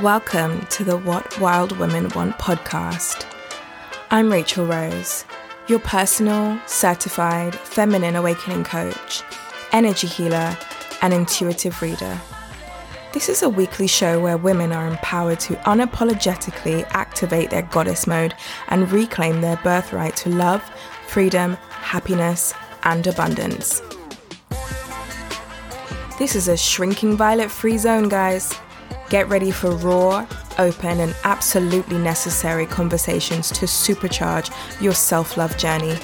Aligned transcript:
Welcome 0.00 0.64
to 0.68 0.84
the 0.84 0.96
What 0.96 1.38
Wild 1.38 1.76
Women 1.78 2.08
Want 2.14 2.38
podcast. 2.38 3.26
I'm 4.10 4.32
Rachel 4.32 4.64
Rose, 4.64 5.26
your 5.68 5.80
personal, 5.80 6.58
certified 6.66 7.54
feminine 7.54 8.16
awakening 8.16 8.64
coach, 8.64 9.22
energy 9.70 10.06
healer, 10.06 10.56
and 11.02 11.12
intuitive 11.12 11.82
reader. 11.82 12.18
This 13.12 13.28
is 13.28 13.42
a 13.42 13.50
weekly 13.50 13.86
show 13.86 14.18
where 14.18 14.38
women 14.38 14.72
are 14.72 14.86
empowered 14.86 15.40
to 15.40 15.56
unapologetically 15.56 16.86
activate 16.92 17.50
their 17.50 17.62
goddess 17.62 18.06
mode 18.06 18.34
and 18.68 18.90
reclaim 18.90 19.42
their 19.42 19.58
birthright 19.58 20.16
to 20.16 20.30
love, 20.30 20.62
freedom, 21.06 21.52
happiness, 21.68 22.54
and 22.84 23.06
abundance. 23.06 23.82
This 26.18 26.34
is 26.34 26.48
a 26.48 26.56
shrinking 26.56 27.18
violet 27.18 27.50
free 27.50 27.76
zone, 27.76 28.08
guys. 28.08 28.58
Get 29.12 29.28
ready 29.28 29.50
for 29.50 29.72
raw, 29.72 30.26
open, 30.56 30.98
and 31.00 31.14
absolutely 31.24 31.98
necessary 31.98 32.64
conversations 32.64 33.50
to 33.50 33.66
supercharge 33.66 34.50
your 34.80 34.94
self 34.94 35.36
love 35.36 35.54
journey. 35.58 35.98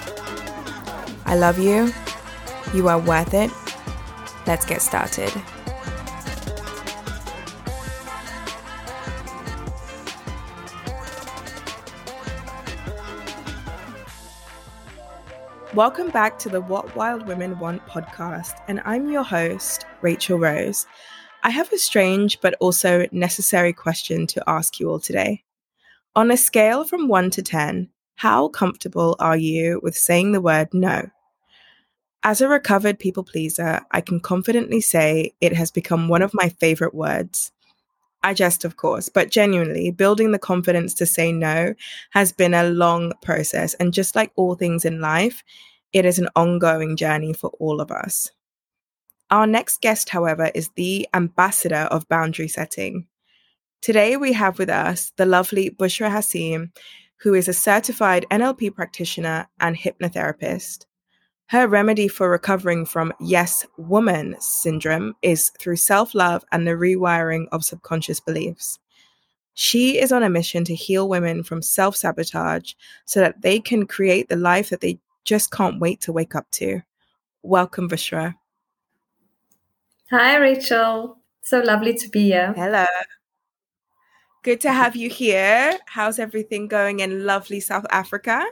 I 1.25 1.35
love 1.35 1.59
you. 1.59 1.91
You 2.75 2.87
are 2.89 2.99
worth 2.99 3.33
it. 3.33 3.51
Let's 4.47 4.67
get 4.67 4.83
started. 4.83 5.33
Welcome 15.73 16.11
back 16.11 16.39
to 16.41 16.51
the 16.51 16.61
What 16.61 16.95
Wild 16.95 17.27
Women 17.27 17.59
Want 17.59 17.87
podcast, 17.87 18.61
and 18.69 18.83
I'm 18.85 19.11
your 19.11 19.25
host, 19.25 19.87
Rachel 20.03 20.39
Rose. 20.39 20.87
I 21.49 21.51
have 21.53 21.73
a 21.73 21.79
strange 21.79 22.43
but 22.43 22.57
also 22.61 23.07
necessary 23.11 23.73
question 23.73 24.27
to 24.27 24.45
ask 24.47 24.79
you 24.79 24.91
all 24.91 25.01
today. 25.01 25.45
On 26.15 26.31
a 26.31 26.37
scale 26.37 26.85
from 26.85 27.09
1 27.09 27.31
to 27.31 27.43
10, 27.43 27.89
how 28.17 28.49
comfortable 28.49 29.17
are 29.19 29.39
you 29.39 29.81
with 29.83 29.97
saying 29.97 30.33
the 30.33 30.43
word 30.43 30.69
no? 30.75 31.09
As 32.23 32.43
a 32.43 32.49
recovered 32.49 32.99
people 32.99 33.25
pleaser, 33.25 33.81
I 33.91 34.03
can 34.03 34.21
confidently 34.21 34.83
say 34.83 35.33
it 35.41 35.55
has 35.55 35.71
become 35.71 36.09
one 36.09 36.21
of 36.21 36.35
my 36.35 36.51
favorite 36.51 36.93
words. 36.93 37.51
I 38.23 38.35
jest, 38.35 38.67
of 38.67 38.77
course, 38.77 39.09
but 39.09 39.31
genuinely, 39.31 39.91
building 39.91 40.33
the 40.33 40.39
confidence 40.39 40.93
to 40.97 41.07
say 41.07 41.33
no 41.33 41.75
has 42.11 42.31
been 42.31 42.53
a 42.53 42.69
long 42.69 43.15
process. 43.23 43.73
And 43.73 43.95
just 43.95 44.15
like 44.15 44.33
all 44.37 44.55
things 44.55 44.85
in 44.85 45.01
life, 45.01 45.43
it 45.95 46.05
is 46.05 46.19
an 46.19 46.29
ongoing 46.37 46.95
journey 46.95 47.33
for 47.33 47.49
all 47.59 47.81
of 47.81 47.91
us. 47.91 48.33
Our 49.31 49.47
next 49.47 49.83
guest, 49.83 50.09
however, 50.09 50.51
is 50.55 50.71
the 50.75 51.07
ambassador 51.13 51.87
of 51.91 52.09
boundary 52.09 52.49
setting. 52.49 53.07
Today, 53.83 54.17
we 54.17 54.33
have 54.33 54.59
with 54.59 54.71
us 54.71 55.13
the 55.17 55.27
lovely 55.27 55.71
Bushra 55.71 56.11
Hassim, 56.11 56.73
who 57.21 57.35
is 57.35 57.47
a 57.47 57.53
certified 57.53 58.25
NLP 58.31 58.75
practitioner 58.75 59.47
and 59.61 59.77
hypnotherapist. 59.77 60.87
Her 61.49 61.69
remedy 61.69 62.09
for 62.09 62.31
recovering 62.31 62.87
from 62.87 63.13
yes 63.21 63.67
woman 63.77 64.37
syndrome 64.41 65.15
is 65.21 65.51
through 65.61 65.77
self 65.77 66.15
love 66.15 66.45
and 66.51 66.67
the 66.67 66.73
rewiring 66.73 67.47
of 67.53 67.65
subconscious 67.65 68.21
beliefs. 68.21 68.79
She 69.53 69.99
is 69.99 70.13
on 70.13 70.23
a 70.23 70.31
mission 70.31 70.65
to 70.65 70.75
heal 70.75 71.09
women 71.09 71.43
from 71.43 71.61
self 71.61 71.97
sabotage 71.97 72.73
so 73.05 73.21
that 73.21 73.43
they 73.43 73.61
can 73.61 73.87
create 73.87 74.29
the 74.29 74.37
life 74.37 74.71
that 74.71 74.81
they 74.81 75.01
just 75.25 75.51
can't 75.51 75.81
wait 75.81 76.01
to 76.03 76.13
wake 76.13 76.35
up 76.35 76.51
to. 76.53 76.81
Welcome, 77.43 77.89
Bushra. 77.91 78.35
Hi, 80.11 80.37
Rachel. 80.37 81.19
So 81.43 81.61
lovely 81.61 81.93
to 81.93 82.09
be 82.09 82.25
here. 82.25 82.55
Hello. 82.57 82.87
Good 84.43 84.59
to 84.63 84.73
have 84.73 84.97
you 84.97 85.11
here. 85.11 85.79
How's 85.87 86.19
everything 86.19 86.67
going 86.67 87.01
in 87.01 87.27
lovely 87.27 87.61
South 87.61 87.85
Africa? 87.91 88.43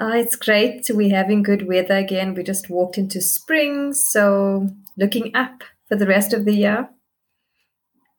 Uh, 0.00 0.12
it's 0.14 0.36
great. 0.36 0.86
We're 0.88 1.16
having 1.16 1.42
good 1.42 1.66
weather 1.66 1.96
again. 1.96 2.34
We 2.34 2.44
just 2.44 2.70
walked 2.70 2.96
into 2.96 3.20
spring, 3.20 3.92
so 3.92 4.68
looking 4.96 5.34
up 5.34 5.64
for 5.88 5.96
the 5.96 6.06
rest 6.06 6.32
of 6.32 6.44
the 6.44 6.54
year. 6.54 6.88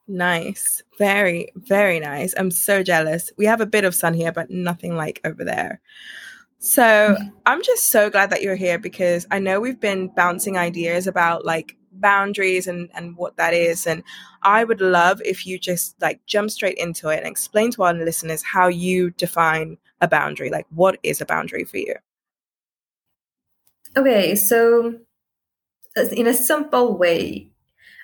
Nice. 0.05 0.84
Very, 0.97 1.47
very 1.55 2.01
nice. 2.01 2.34
I'm 2.35 2.51
so 2.51 2.84
jealous. 2.84 3.31
We 3.38 3.45
have 3.45 3.61
a 3.61 3.66
bit 3.66 3.85
of 3.85 3.95
sun 3.95 4.13
here, 4.13 4.34
but 4.34 4.50
nothing 4.50 4.97
like 4.97 5.22
over 5.23 5.45
there. 5.45 5.79
So. 6.59 7.16
I'm 7.45 7.63
just 7.63 7.89
so 7.89 8.09
glad 8.09 8.31
that 8.31 8.41
you're 8.41 8.55
here 8.55 8.79
because 8.79 9.25
I 9.31 9.39
know 9.39 9.61
we've 9.61 9.79
been 9.79 10.09
bouncing 10.09 10.57
ideas 10.57 11.07
about 11.07 11.45
like 11.45 11.78
boundaries 12.00 12.67
and 12.67 12.89
and 12.94 13.16
what 13.17 13.38
that 13.38 13.53
is. 13.53 13.88
And 13.88 14.03
i 14.44 14.63
would 14.63 14.81
love 14.81 15.22
if 15.25 15.45
you 15.45 15.57
just 15.57 16.00
like 16.01 16.25
jump 16.25 16.51
straight 16.51 16.78
into 16.78 17.09
it 17.09 17.19
and 17.19 17.28
explain 17.28 17.72
to 17.72 17.83
our 17.83 17.94
listeners 17.94 18.44
how 18.44 18.67
you 18.67 19.11
define 19.11 19.78
a 20.01 20.07
boundary. 20.07 20.50
Like 20.50 20.67
what 20.69 21.00
is 21.03 21.22
a 21.22 21.25
boundary 21.25 21.63
for 21.63 21.78
you? 21.78 21.95
Okay 23.97 24.35
so 24.35 24.95
uh, 25.97 26.05
in 26.11 26.28
a 26.28 26.34
simple 26.34 26.97
way 26.97 27.50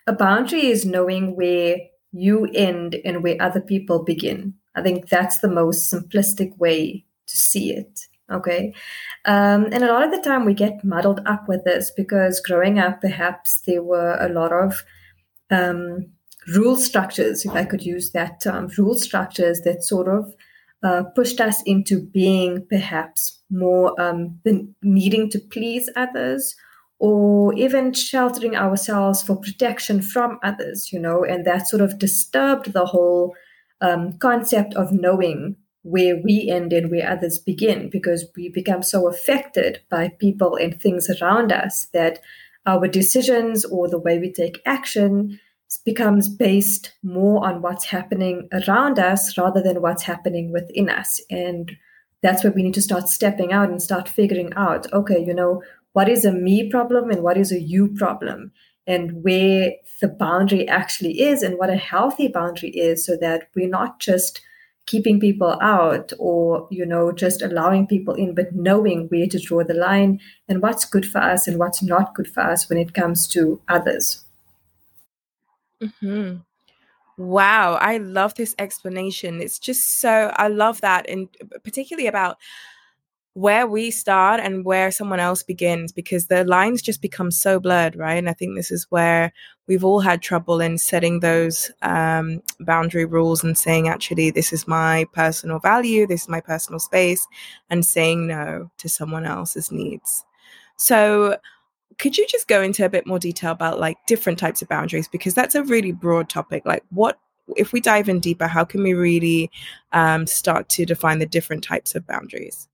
a 0.07 0.13
boundary 0.13 0.67
is 0.67 0.85
knowing 0.85 1.35
where 1.35 1.77
you 2.11 2.45
end 2.53 2.95
and 3.05 3.23
where 3.23 3.41
other 3.41 3.61
people 3.61 4.03
begin. 4.03 4.53
I 4.75 4.81
think 4.81 5.09
that's 5.09 5.39
the 5.39 5.47
most 5.47 5.93
simplistic 5.93 6.57
way 6.57 7.05
to 7.27 7.37
see 7.37 7.71
it 7.71 8.07
Okay. 8.31 8.73
Um, 9.25 9.65
and 9.71 9.83
a 9.83 9.91
lot 9.91 10.03
of 10.03 10.11
the 10.11 10.21
time 10.21 10.45
we 10.45 10.53
get 10.53 10.83
muddled 10.83 11.21
up 11.25 11.47
with 11.47 11.63
this 11.63 11.91
because 11.95 12.39
growing 12.39 12.79
up, 12.79 13.01
perhaps 13.01 13.61
there 13.67 13.83
were 13.83 14.17
a 14.19 14.29
lot 14.29 14.51
of 14.53 14.83
um, 15.49 16.07
rule 16.55 16.75
structures, 16.75 17.45
if 17.45 17.51
I 17.51 17.65
could 17.65 17.83
use 17.83 18.11
that 18.11 18.41
term, 18.41 18.69
rule 18.77 18.95
structures 18.95 19.61
that 19.61 19.83
sort 19.83 20.07
of 20.07 20.33
uh, 20.83 21.03
pushed 21.15 21.39
us 21.39 21.61
into 21.63 22.01
being 22.01 22.65
perhaps 22.67 23.39
more 23.51 23.99
um, 24.01 24.39
needing 24.81 25.29
to 25.29 25.39
please 25.39 25.89
others 25.95 26.55
or 26.97 27.53
even 27.55 27.93
sheltering 27.93 28.55
ourselves 28.55 29.21
for 29.21 29.35
protection 29.35 30.01
from 30.01 30.39
others, 30.43 30.91
you 30.91 30.99
know, 30.99 31.23
and 31.23 31.45
that 31.45 31.67
sort 31.67 31.81
of 31.81 31.97
disturbed 31.97 32.73
the 32.73 32.85
whole 32.85 33.35
um, 33.81 34.13
concept 34.19 34.73
of 34.75 34.91
knowing 34.91 35.55
where 35.83 36.17
we 36.17 36.49
end 36.49 36.73
and 36.73 36.91
where 36.91 37.09
others 37.09 37.39
begin 37.39 37.89
because 37.89 38.25
we 38.35 38.49
become 38.49 38.83
so 38.83 39.07
affected 39.07 39.81
by 39.89 40.09
people 40.19 40.55
and 40.55 40.79
things 40.79 41.09
around 41.09 41.51
us 41.51 41.87
that 41.93 42.19
our 42.65 42.87
decisions 42.87 43.65
or 43.65 43.87
the 43.87 43.99
way 43.99 44.19
we 44.19 44.31
take 44.31 44.61
action 44.65 45.39
becomes 45.85 46.29
based 46.29 46.93
more 47.01 47.45
on 47.45 47.61
what's 47.61 47.85
happening 47.85 48.47
around 48.51 48.99
us 48.99 49.37
rather 49.37 49.61
than 49.61 49.81
what's 49.81 50.03
happening 50.03 50.51
within 50.51 50.89
us. 50.89 51.19
And 51.29 51.71
that's 52.21 52.43
where 52.43 52.53
we 52.53 52.61
need 52.61 52.73
to 52.75 52.81
start 52.81 53.07
stepping 53.07 53.51
out 53.51 53.69
and 53.69 53.81
start 53.81 54.07
figuring 54.07 54.53
out 54.55 54.85
okay 54.93 55.17
you 55.25 55.33
know 55.33 55.63
what 55.93 56.09
is 56.09 56.25
a 56.25 56.31
me 56.31 56.69
problem 56.69 57.09
and 57.09 57.21
what 57.21 57.37
is 57.37 57.51
a 57.51 57.59
you 57.59 57.89
problem? 57.89 58.51
And 58.87 59.23
where 59.23 59.73
the 60.01 60.07
boundary 60.07 60.67
actually 60.67 61.21
is 61.21 61.43
and 61.43 61.57
what 61.57 61.69
a 61.69 61.75
healthy 61.75 62.27
boundary 62.27 62.69
is 62.71 63.05
so 63.05 63.15
that 63.17 63.49
we're 63.55 63.69
not 63.69 63.99
just 63.99 64.41
keeping 64.91 65.21
people 65.21 65.57
out 65.61 66.11
or 66.19 66.67
you 66.69 66.85
know 66.85 67.13
just 67.13 67.41
allowing 67.41 67.87
people 67.87 68.13
in 68.13 68.35
but 68.35 68.53
knowing 68.53 69.07
where 69.07 69.25
to 69.25 69.39
draw 69.39 69.63
the 69.63 69.73
line 69.73 70.19
and 70.49 70.61
what's 70.61 70.83
good 70.83 71.05
for 71.05 71.19
us 71.19 71.47
and 71.47 71.57
what's 71.57 71.81
not 71.81 72.13
good 72.13 72.29
for 72.29 72.41
us 72.41 72.67
when 72.69 72.77
it 72.77 72.93
comes 72.93 73.25
to 73.25 73.61
others 73.69 74.25
mm-hmm. 75.81 76.35
wow 77.15 77.75
i 77.75 77.95
love 77.99 78.35
this 78.35 78.53
explanation 78.59 79.41
it's 79.41 79.59
just 79.59 80.01
so 80.01 80.29
i 80.35 80.49
love 80.49 80.81
that 80.81 81.09
and 81.09 81.29
particularly 81.63 82.07
about 82.07 82.37
where 83.33 83.65
we 83.65 83.91
start 83.91 84.41
and 84.41 84.65
where 84.65 84.91
someone 84.91 85.19
else 85.19 85.41
begins 85.41 85.93
because 85.93 86.27
the 86.27 86.43
lines 86.43 86.81
just 86.81 87.01
become 87.01 87.31
so 87.31 87.59
blurred, 87.59 87.95
right? 87.95 88.15
And 88.15 88.29
I 88.29 88.33
think 88.33 88.55
this 88.55 88.71
is 88.71 88.87
where 88.89 89.31
we've 89.67 89.85
all 89.85 90.01
had 90.01 90.21
trouble 90.21 90.59
in 90.59 90.77
setting 90.77 91.21
those 91.21 91.71
um, 91.81 92.41
boundary 92.59 93.05
rules 93.05 93.41
and 93.41 93.57
saying, 93.57 93.87
actually, 93.87 94.31
this 94.31 94.51
is 94.51 94.67
my 94.67 95.05
personal 95.13 95.59
value, 95.59 96.05
this 96.05 96.23
is 96.23 96.29
my 96.29 96.41
personal 96.41 96.79
space, 96.79 97.25
and 97.69 97.85
saying 97.85 98.27
no 98.27 98.69
to 98.79 98.89
someone 98.89 99.25
else's 99.25 99.71
needs. 99.71 100.25
So, 100.77 101.37
could 101.99 102.17
you 102.17 102.25
just 102.27 102.47
go 102.47 102.61
into 102.61 102.83
a 102.83 102.89
bit 102.89 103.05
more 103.05 103.19
detail 103.19 103.51
about 103.51 103.79
like 103.79 103.97
different 104.07 104.39
types 104.39 104.61
of 104.61 104.67
boundaries? 104.67 105.07
Because 105.07 105.35
that's 105.35 105.55
a 105.55 105.63
really 105.63 105.91
broad 105.91 106.29
topic. 106.29 106.65
Like, 106.65 106.83
what 106.89 107.19
if 107.55 107.71
we 107.71 107.79
dive 107.79 108.09
in 108.09 108.19
deeper, 108.19 108.47
how 108.47 108.65
can 108.65 108.83
we 108.83 108.93
really 108.93 109.51
um, 109.91 110.25
start 110.27 110.67
to 110.69 110.85
define 110.85 111.19
the 111.19 111.25
different 111.25 111.63
types 111.63 111.95
of 111.95 112.05
boundaries? 112.07 112.67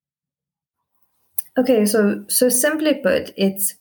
Okay, 1.57 1.85
so 1.85 2.23
so 2.27 2.49
simply 2.49 2.93
put, 2.95 3.33
it's 3.35 3.75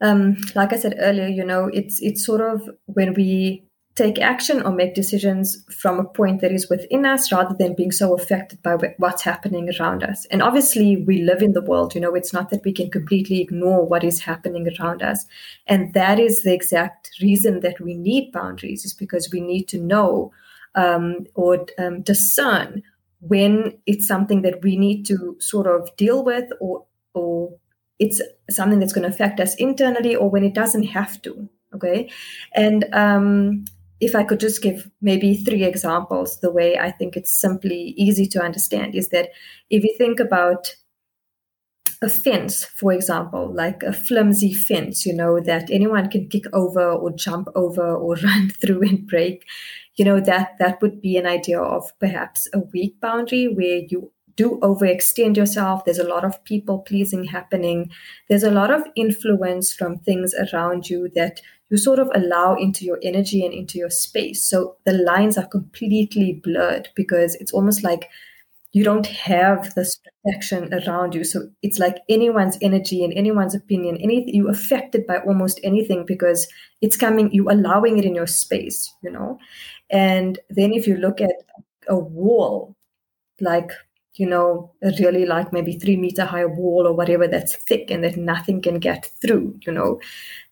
um, 0.00 0.36
like 0.56 0.72
I 0.72 0.76
said 0.78 0.96
earlier, 0.98 1.28
you 1.28 1.44
know, 1.44 1.70
it's 1.72 2.02
it's 2.02 2.26
sort 2.26 2.40
of 2.40 2.68
when 2.86 3.14
we 3.14 3.64
take 3.94 4.18
action 4.18 4.62
or 4.62 4.72
make 4.72 4.94
decisions 4.94 5.64
from 5.70 6.00
a 6.00 6.04
point 6.04 6.40
that 6.40 6.50
is 6.50 6.70
within 6.70 7.04
us 7.04 7.30
rather 7.30 7.54
than 7.58 7.74
being 7.74 7.92
so 7.92 8.14
affected 8.14 8.62
by 8.62 8.74
what's 8.96 9.22
happening 9.22 9.68
around 9.78 10.02
us. 10.02 10.24
And 10.30 10.42
obviously, 10.42 10.96
we 10.96 11.22
live 11.22 11.42
in 11.42 11.52
the 11.52 11.60
world, 11.62 11.94
you 11.94 12.00
know, 12.00 12.14
it's 12.14 12.32
not 12.32 12.50
that 12.50 12.64
we 12.64 12.72
can 12.72 12.90
completely 12.90 13.40
ignore 13.40 13.86
what 13.86 14.02
is 14.02 14.20
happening 14.20 14.66
around 14.80 15.02
us. 15.02 15.26
And 15.66 15.92
that 15.94 16.18
is 16.18 16.42
the 16.42 16.54
exact 16.54 17.10
reason 17.20 17.60
that 17.60 17.80
we 17.80 17.94
need 17.94 18.32
boundaries, 18.32 18.84
is 18.84 18.94
because 18.94 19.30
we 19.30 19.40
need 19.40 19.68
to 19.68 19.78
know 19.78 20.32
um, 20.74 21.26
or 21.34 21.66
um, 21.78 22.00
discern 22.00 22.82
when 23.22 23.78
it's 23.86 24.06
something 24.06 24.42
that 24.42 24.62
we 24.62 24.76
need 24.76 25.04
to 25.06 25.36
sort 25.40 25.66
of 25.66 25.94
deal 25.96 26.24
with 26.24 26.50
or, 26.60 26.84
or 27.14 27.54
it's 27.98 28.20
something 28.50 28.78
that's 28.78 28.92
going 28.92 29.08
to 29.08 29.14
affect 29.14 29.40
us 29.40 29.54
internally 29.54 30.14
or 30.14 30.28
when 30.28 30.44
it 30.44 30.54
doesn't 30.54 30.84
have 30.84 31.20
to 31.22 31.48
okay? 31.74 32.10
And 32.54 32.84
um, 32.92 33.64
if 34.00 34.14
I 34.14 34.24
could 34.24 34.40
just 34.40 34.62
give 34.62 34.90
maybe 35.00 35.36
three 35.36 35.64
examples, 35.64 36.40
the 36.40 36.50
way 36.50 36.78
I 36.78 36.90
think 36.90 37.16
it's 37.16 37.38
simply 37.40 37.94
easy 37.96 38.26
to 38.28 38.42
understand 38.42 38.94
is 38.94 39.08
that 39.08 39.30
if 39.70 39.82
you 39.84 39.94
think 39.96 40.20
about 40.20 40.74
a 42.02 42.08
fence, 42.08 42.64
for 42.64 42.92
example, 42.92 43.52
like 43.54 43.82
a 43.84 43.92
flimsy 43.92 44.52
fence, 44.52 45.06
you 45.06 45.14
know, 45.14 45.38
that 45.40 45.70
anyone 45.70 46.10
can 46.10 46.28
kick 46.28 46.44
over 46.52 46.90
or 46.90 47.12
jump 47.12 47.48
over 47.54 47.94
or 47.94 48.16
run 48.24 48.50
through 48.50 48.82
and 48.82 49.06
break, 49.06 49.44
you 49.96 50.04
know, 50.04 50.20
that 50.20 50.56
that 50.58 50.80
would 50.80 51.00
be 51.00 51.16
an 51.16 51.26
idea 51.26 51.60
of 51.60 51.92
perhaps 51.98 52.48
a 52.54 52.60
weak 52.60 53.00
boundary 53.00 53.46
where 53.48 53.82
you 53.88 54.10
do 54.36 54.58
overextend 54.62 55.36
yourself. 55.36 55.84
There's 55.84 55.98
a 55.98 56.08
lot 56.08 56.24
of 56.24 56.42
people 56.44 56.78
pleasing 56.80 57.24
happening. 57.24 57.90
There's 58.28 58.42
a 58.42 58.50
lot 58.50 58.70
of 58.70 58.82
influence 58.96 59.72
from 59.72 59.98
things 59.98 60.34
around 60.34 60.88
you 60.88 61.10
that 61.14 61.40
you 61.70 61.76
sort 61.76 61.98
of 61.98 62.10
allow 62.14 62.54
into 62.54 62.84
your 62.84 62.98
energy 63.02 63.44
and 63.44 63.54
into 63.54 63.78
your 63.78 63.90
space. 63.90 64.42
So 64.42 64.76
the 64.84 64.92
lines 64.92 65.38
are 65.38 65.46
completely 65.46 66.40
blurred 66.42 66.88
because 66.94 67.34
it's 67.36 67.52
almost 67.52 67.82
like 67.82 68.08
you 68.72 68.84
don't 68.84 69.06
have 69.06 69.74
this 69.74 69.98
protection 70.24 70.72
around 70.72 71.14
you. 71.14 71.24
So 71.24 71.48
it's 71.62 71.78
like 71.78 71.98
anyone's 72.08 72.56
energy 72.62 73.04
and 73.04 73.12
anyone's 73.12 73.54
opinion, 73.54 73.98
anything 73.98 74.34
you 74.34 74.48
affected 74.48 75.06
by 75.06 75.18
almost 75.18 75.60
anything 75.62 76.06
because 76.06 76.48
it's 76.80 76.96
coming, 76.96 77.30
you 77.32 77.50
allowing 77.50 77.98
it 77.98 78.04
in 78.04 78.14
your 78.14 78.26
space, 78.26 78.92
you 79.02 79.10
know. 79.10 79.38
And 79.92 80.38
then 80.50 80.72
if 80.72 80.86
you 80.88 80.96
look 80.96 81.20
at 81.20 81.34
a 81.88 81.96
wall, 81.96 82.74
like 83.40 83.70
you 84.14 84.26
know, 84.26 84.70
a 84.82 84.92
really 85.00 85.24
like 85.24 85.52
maybe 85.52 85.78
three 85.78 85.96
meter 85.96 86.24
high 86.24 86.44
wall 86.44 86.86
or 86.86 86.92
whatever 86.92 87.26
that's 87.26 87.56
thick 87.56 87.90
and 87.90 88.04
that 88.04 88.16
nothing 88.16 88.60
can 88.60 88.78
get 88.78 89.06
through, 89.20 89.58
you 89.66 89.72
know, 89.72 90.00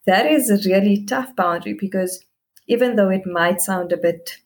that 0.06 0.26
is 0.26 0.50
a 0.50 0.68
really 0.68 1.04
tough 1.04 1.34
boundary 1.36 1.74
because 1.74 2.24
even 2.68 2.96
though 2.96 3.10
it 3.10 3.26
might 3.26 3.60
sound 3.60 3.92
a 3.92 3.96
bit 3.96 4.38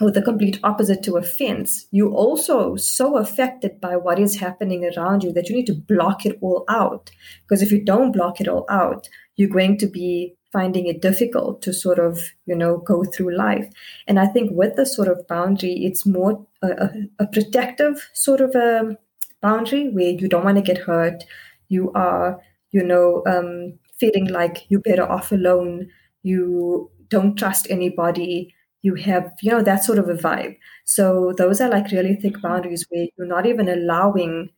or 0.00 0.10
the 0.10 0.20
complete 0.20 0.58
opposite 0.64 1.02
to 1.04 1.16
a 1.16 1.22
fence, 1.22 1.86
you 1.92 2.12
also 2.14 2.74
so 2.76 3.16
affected 3.16 3.80
by 3.80 3.96
what 3.96 4.18
is 4.18 4.40
happening 4.40 4.84
around 4.84 5.22
you 5.22 5.32
that 5.32 5.48
you 5.48 5.54
need 5.54 5.66
to 5.66 5.74
block 5.74 6.26
it 6.26 6.36
all 6.40 6.64
out. 6.68 7.10
Because 7.42 7.62
if 7.62 7.70
you 7.70 7.82
don't 7.82 8.12
block 8.12 8.40
it 8.40 8.48
all 8.48 8.66
out, 8.68 9.08
you're 9.36 9.48
going 9.48 9.78
to 9.78 9.86
be 9.86 10.34
finding 10.54 10.86
it 10.86 11.02
difficult 11.02 11.60
to 11.62 11.72
sort 11.72 11.98
of, 11.98 12.20
you 12.46 12.54
know, 12.54 12.78
go 12.78 13.02
through 13.02 13.36
life. 13.36 13.68
And 14.06 14.20
I 14.20 14.26
think 14.26 14.52
with 14.52 14.76
the 14.76 14.86
sort 14.86 15.08
of 15.08 15.26
boundary, 15.26 15.84
it's 15.84 16.06
more 16.06 16.46
a, 16.62 16.90
a, 17.18 17.26
protective 17.26 18.08
sort 18.12 18.40
of 18.40 18.54
a 18.54 18.80
um, 18.80 18.96
boundary 19.42 19.90
where 19.90 20.10
you 20.10 20.28
don't 20.28 20.44
want 20.44 20.56
to 20.56 20.62
get 20.62 20.78
hurt. 20.78 21.24
You 21.68 21.90
are, 21.94 22.40
you 22.70 22.84
know, 22.84 23.24
um, 23.26 23.78
feeling 23.98 24.28
like 24.28 24.64
you're 24.68 24.80
better 24.80 25.10
off 25.10 25.32
alone, 25.32 25.88
you 26.22 26.88
don't 27.08 27.36
trust 27.36 27.66
anybody, 27.68 28.54
you 28.82 28.94
have, 28.94 29.32
you 29.42 29.50
know, 29.50 29.62
that 29.62 29.82
sort 29.82 29.98
of 29.98 30.08
a 30.08 30.14
vibe. 30.14 30.56
So 30.84 31.32
those 31.36 31.60
are 31.60 31.68
like 31.68 31.90
really 31.90 32.14
thick 32.14 32.40
boundaries 32.40 32.86
where 32.90 33.06
you're 33.16 33.26
not 33.26 33.46
even 33.46 33.68
allowing 33.68 34.50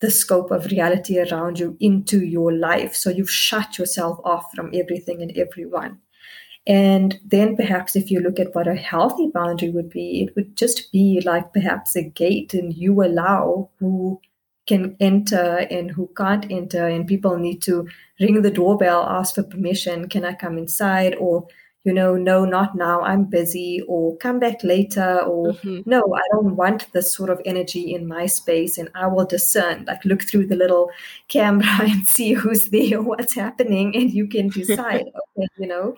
the 0.00 0.10
scope 0.10 0.50
of 0.50 0.66
reality 0.66 1.18
around 1.18 1.58
you 1.58 1.76
into 1.80 2.24
your 2.24 2.52
life. 2.52 2.94
So 2.94 3.10
you've 3.10 3.30
shut 3.30 3.78
yourself 3.78 4.18
off 4.24 4.46
from 4.54 4.70
everything 4.74 5.22
and 5.22 5.36
everyone. 5.36 5.98
And 6.66 7.18
then 7.24 7.56
perhaps 7.56 7.94
if 7.94 8.10
you 8.10 8.20
look 8.20 8.40
at 8.40 8.54
what 8.54 8.66
a 8.66 8.74
healthy 8.74 9.30
boundary 9.32 9.70
would 9.70 9.88
be, 9.88 10.22
it 10.22 10.34
would 10.34 10.56
just 10.56 10.90
be 10.92 11.22
like 11.24 11.52
perhaps 11.52 11.94
a 11.94 12.02
gate 12.02 12.54
and 12.54 12.74
you 12.74 13.02
allow 13.02 13.70
who 13.78 14.20
can 14.66 14.96
enter 15.00 15.66
and 15.70 15.90
who 15.90 16.10
can't 16.16 16.50
enter 16.50 16.86
and 16.86 17.06
people 17.06 17.38
need 17.38 17.62
to 17.62 17.88
ring 18.20 18.42
the 18.42 18.50
doorbell 18.50 19.04
ask 19.04 19.34
for 19.34 19.42
permission 19.42 20.08
can 20.08 20.24
i 20.24 20.34
come 20.34 20.58
inside 20.58 21.14
or 21.16 21.46
you 21.86 21.92
know 21.92 22.16
no 22.16 22.44
not 22.44 22.74
now 22.74 23.00
i'm 23.02 23.24
busy 23.24 23.80
or 23.86 24.16
come 24.16 24.40
back 24.40 24.62
later 24.64 25.20
or 25.20 25.52
mm-hmm. 25.52 25.88
no 25.88 26.02
i 26.14 26.22
don't 26.32 26.56
want 26.56 26.92
this 26.92 27.14
sort 27.14 27.30
of 27.30 27.40
energy 27.44 27.94
in 27.94 28.08
my 28.08 28.26
space 28.26 28.76
and 28.76 28.90
i 28.96 29.06
will 29.06 29.24
discern 29.24 29.84
like 29.86 30.04
look 30.04 30.22
through 30.22 30.44
the 30.44 30.56
little 30.56 30.90
camera 31.28 31.66
and 31.82 32.08
see 32.08 32.32
who's 32.32 32.64
there 32.66 33.00
what's 33.10 33.34
happening 33.34 33.94
and 33.94 34.10
you 34.10 34.26
can 34.26 34.48
decide 34.48 35.04
okay 35.38 35.48
you 35.58 35.68
know 35.68 35.94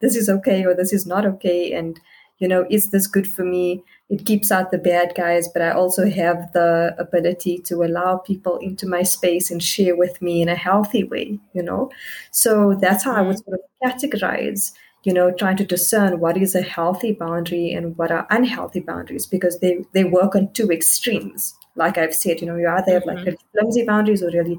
this 0.00 0.16
is 0.16 0.30
okay 0.30 0.64
or 0.64 0.74
this 0.74 0.92
is 0.92 1.06
not 1.06 1.26
okay 1.26 1.72
and 1.72 2.00
you 2.38 2.48
know 2.48 2.66
is 2.70 2.90
this 2.90 3.06
good 3.06 3.26
for 3.26 3.44
me 3.44 3.84
it 4.08 4.24
keeps 4.24 4.52
out 4.52 4.70
the 4.70 4.78
bad 4.78 5.14
guys, 5.16 5.48
but 5.48 5.62
I 5.62 5.72
also 5.72 6.08
have 6.08 6.52
the 6.52 6.94
ability 6.96 7.58
to 7.64 7.82
allow 7.82 8.18
people 8.18 8.56
into 8.58 8.86
my 8.86 9.02
space 9.02 9.50
and 9.50 9.60
share 9.60 9.96
with 9.96 10.22
me 10.22 10.42
in 10.42 10.48
a 10.48 10.54
healthy 10.54 11.02
way, 11.02 11.40
you 11.54 11.62
know? 11.62 11.90
So 12.30 12.76
that's 12.80 13.02
how 13.02 13.16
I 13.16 13.22
would 13.22 13.36
mm-hmm. 13.36 13.50
sort 13.50 13.60
of 13.60 14.00
categorize, 14.00 14.72
you 15.06 15.12
know, 15.12 15.30
trying 15.30 15.56
to 15.56 15.64
discern 15.64 16.18
what 16.18 16.36
is 16.36 16.56
a 16.56 16.62
healthy 16.62 17.12
boundary 17.12 17.70
and 17.70 17.96
what 17.96 18.10
are 18.10 18.26
unhealthy 18.28 18.80
boundaries 18.80 19.24
because 19.24 19.60
they, 19.60 19.78
they 19.92 20.02
work 20.02 20.34
on 20.34 20.52
two 20.52 20.68
extremes. 20.72 21.54
Like 21.76 21.96
I've 21.96 22.12
said, 22.12 22.40
you 22.40 22.46
know, 22.48 22.56
you 22.56 22.68
either 22.68 22.94
have 22.94 23.06
like 23.06 23.18
mm-hmm. 23.18 23.26
really 23.26 23.38
flimsy 23.52 23.84
boundaries 23.84 24.20
or 24.20 24.30
really 24.32 24.58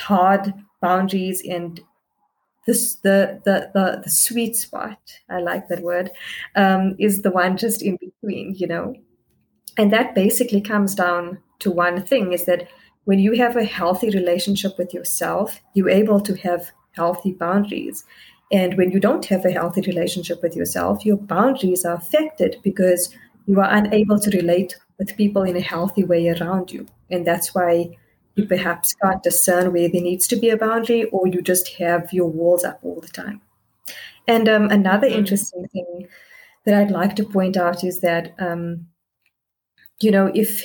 hard 0.00 0.52
boundaries 0.80 1.40
and 1.48 1.80
this 2.66 2.96
the, 2.96 3.40
the 3.44 3.70
the 3.74 4.00
the 4.04 4.10
sweet 4.10 4.56
spot 4.56 4.98
i 5.28 5.38
like 5.38 5.68
that 5.68 5.82
word 5.82 6.10
um, 6.56 6.94
is 6.98 7.22
the 7.22 7.30
one 7.30 7.56
just 7.56 7.82
in 7.82 7.96
between 7.96 8.54
you 8.54 8.66
know 8.66 8.94
and 9.76 9.92
that 9.92 10.14
basically 10.14 10.60
comes 10.60 10.94
down 10.94 11.38
to 11.58 11.70
one 11.70 12.02
thing 12.02 12.32
is 12.32 12.46
that 12.46 12.68
when 13.04 13.18
you 13.18 13.32
have 13.32 13.56
a 13.56 13.64
healthy 13.64 14.08
relationship 14.10 14.78
with 14.78 14.94
yourself 14.94 15.60
you're 15.74 15.90
able 15.90 16.20
to 16.20 16.34
have 16.36 16.70
healthy 16.92 17.32
boundaries 17.32 18.04
and 18.52 18.76
when 18.76 18.90
you 18.90 18.98
don't 18.98 19.26
have 19.26 19.44
a 19.44 19.50
healthy 19.50 19.80
relationship 19.82 20.42
with 20.42 20.56
yourself 20.56 21.04
your 21.04 21.16
boundaries 21.16 21.84
are 21.84 21.96
affected 21.96 22.56
because 22.62 23.14
you 23.46 23.58
are 23.60 23.74
unable 23.74 24.18
to 24.18 24.30
relate 24.36 24.76
with 24.98 25.16
people 25.16 25.42
in 25.42 25.56
a 25.56 25.60
healthy 25.60 26.04
way 26.04 26.28
around 26.28 26.70
you 26.70 26.86
and 27.10 27.26
that's 27.26 27.54
why 27.54 27.90
you 28.36 28.46
perhaps 28.46 28.94
can't 28.94 29.22
discern 29.22 29.72
where 29.72 29.88
there 29.88 30.00
needs 30.00 30.26
to 30.28 30.36
be 30.36 30.50
a 30.50 30.56
boundary 30.56 31.04
or 31.04 31.26
you 31.26 31.42
just 31.42 31.68
have 31.74 32.12
your 32.12 32.26
walls 32.26 32.64
up 32.64 32.80
all 32.82 33.00
the 33.00 33.08
time. 33.08 33.40
And 34.26 34.48
um, 34.48 34.70
another 34.70 35.08
mm-hmm. 35.08 35.18
interesting 35.18 35.66
thing 35.68 36.08
that 36.64 36.74
I'd 36.74 36.90
like 36.90 37.16
to 37.16 37.24
point 37.24 37.56
out 37.56 37.84
is 37.84 38.00
that, 38.00 38.34
um, 38.38 38.86
you 40.00 40.10
know, 40.10 40.30
if 40.34 40.64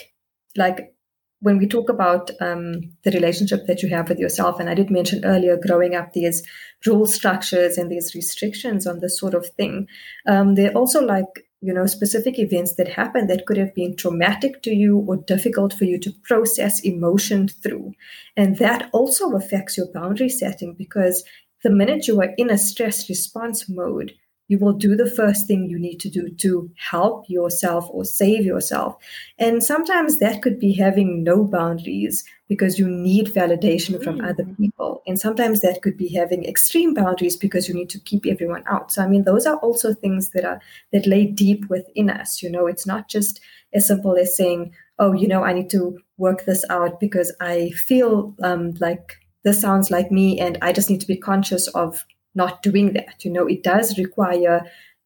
like 0.55 0.93
when 1.41 1.57
we 1.57 1.67
talk 1.67 1.89
about 1.89 2.31
um, 2.41 2.81
the 3.03 3.11
relationship 3.11 3.67
that 3.67 3.83
you 3.83 3.89
have 3.89 4.09
with 4.09 4.19
yourself, 4.19 4.59
and 4.59 4.69
I 4.69 4.73
did 4.73 4.89
mention 4.89 5.25
earlier, 5.25 5.57
growing 5.57 5.95
up, 5.95 6.13
these 6.13 6.43
rule 6.85 7.05
structures 7.05 7.77
and 7.77 7.91
these 7.91 8.15
restrictions 8.15 8.87
on 8.87 8.99
this 8.99 9.19
sort 9.19 9.33
of 9.33 9.47
thing, 9.49 9.87
um, 10.27 10.55
they're 10.55 10.73
also 10.73 11.01
like 11.01 11.45
you 11.61 11.73
know 11.73 11.85
specific 11.85 12.37
events 12.37 12.75
that 12.75 12.87
happened 12.87 13.29
that 13.29 13.45
could 13.45 13.57
have 13.57 13.73
been 13.73 13.95
traumatic 13.95 14.61
to 14.63 14.71
you 14.71 14.99
or 15.07 15.17
difficult 15.17 15.73
for 15.73 15.85
you 15.85 15.99
to 15.99 16.13
process 16.23 16.79
emotion 16.81 17.47
through. 17.47 17.93
And 18.37 18.57
that 18.57 18.89
also 18.93 19.35
affects 19.35 19.77
your 19.77 19.91
boundary 19.93 20.29
setting 20.29 20.75
because 20.77 21.23
the 21.63 21.71
minute 21.71 22.07
you 22.07 22.21
are 22.21 22.33
in 22.37 22.49
a 22.49 22.57
stress 22.57 23.09
response 23.09 23.67
mode 23.67 24.13
you 24.47 24.59
will 24.59 24.73
do 24.73 24.95
the 24.95 25.09
first 25.09 25.47
thing 25.47 25.69
you 25.69 25.79
need 25.79 25.99
to 25.99 26.09
do 26.09 26.29
to 26.29 26.69
help 26.75 27.25
yourself 27.27 27.87
or 27.89 28.05
save 28.05 28.45
yourself. 28.45 28.95
And 29.39 29.63
sometimes 29.63 30.19
that 30.19 30.41
could 30.41 30.59
be 30.59 30.73
having 30.73 31.23
no 31.23 31.43
boundaries 31.43 32.23
because 32.47 32.77
you 32.77 32.87
need 32.87 33.33
validation 33.33 34.03
from 34.03 34.19
mm. 34.19 34.29
other 34.29 34.45
people. 34.55 35.01
And 35.07 35.19
sometimes 35.19 35.61
that 35.61 35.81
could 35.81 35.97
be 35.97 36.09
having 36.09 36.45
extreme 36.45 36.93
boundaries 36.93 37.35
because 37.35 37.67
you 37.67 37.73
need 37.73 37.89
to 37.89 37.99
keep 37.99 38.25
everyone 38.27 38.63
out. 38.67 38.91
So 38.91 39.01
I 39.01 39.07
mean 39.07 39.23
those 39.23 39.47
are 39.47 39.57
also 39.57 39.93
things 39.93 40.29
that 40.31 40.45
are 40.45 40.61
that 40.91 41.07
lay 41.07 41.25
deep 41.25 41.67
within 41.69 42.09
us. 42.09 42.43
You 42.43 42.51
know, 42.51 42.67
it's 42.67 42.85
not 42.85 43.09
just 43.09 43.39
as 43.73 43.87
simple 43.87 44.15
as 44.15 44.37
saying, 44.37 44.73
oh, 44.99 45.13
you 45.13 45.27
know, 45.27 45.43
I 45.43 45.53
need 45.53 45.71
to 45.71 45.99
work 46.17 46.45
this 46.45 46.63
out 46.69 46.99
because 46.99 47.35
I 47.41 47.71
feel 47.71 48.35
um, 48.43 48.75
like 48.79 49.17
this 49.43 49.59
sounds 49.59 49.91
like 49.91 50.11
me 50.11 50.39
and 50.39 50.57
I 50.61 50.71
just 50.71 50.89
need 50.89 51.01
to 51.01 51.07
be 51.07 51.17
conscious 51.17 51.67
of 51.69 52.05
not 52.35 52.61
doing 52.61 52.93
that. 52.93 53.23
You 53.23 53.31
know, 53.31 53.47
it 53.47 53.63
does 53.63 53.97
require 53.97 54.65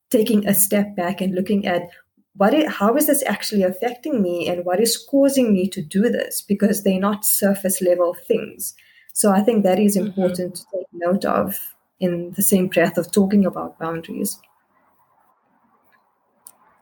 taking 0.10 0.48
a 0.48 0.54
step 0.54 0.96
back 0.96 1.22
and 1.22 1.36
looking 1.36 1.66
at 1.68 1.90
what 2.36 2.54
is, 2.54 2.72
how 2.72 2.96
is 2.96 3.08
this 3.08 3.24
actually 3.26 3.64
affecting 3.64 4.22
me 4.22 4.48
and 4.48 4.66
what 4.66 4.80
is 4.80 4.98
causing 4.98 5.54
me 5.54 5.68
to 5.70 5.82
do 5.82 6.10
this 6.10 6.42
because 6.42 6.84
they're 6.84 7.00
not 7.00 7.26
surface 7.26 7.82
level 7.82 8.16
things. 8.28 8.74
So 9.14 9.32
I 9.32 9.42
think 9.42 9.64
that 9.64 9.80
is 9.80 9.98
mm-hmm. 9.98 10.08
important 10.08 10.54
mm-hmm. 10.54 10.78
to 10.78 10.78
take 10.78 10.88
note 10.94 11.26
of 11.26 11.76
in 12.00 12.32
the 12.32 12.42
same 12.42 12.68
breath 12.68 12.98
of 12.98 13.12
talking 13.12 13.46
about 13.46 13.78
boundaries. 13.78 14.40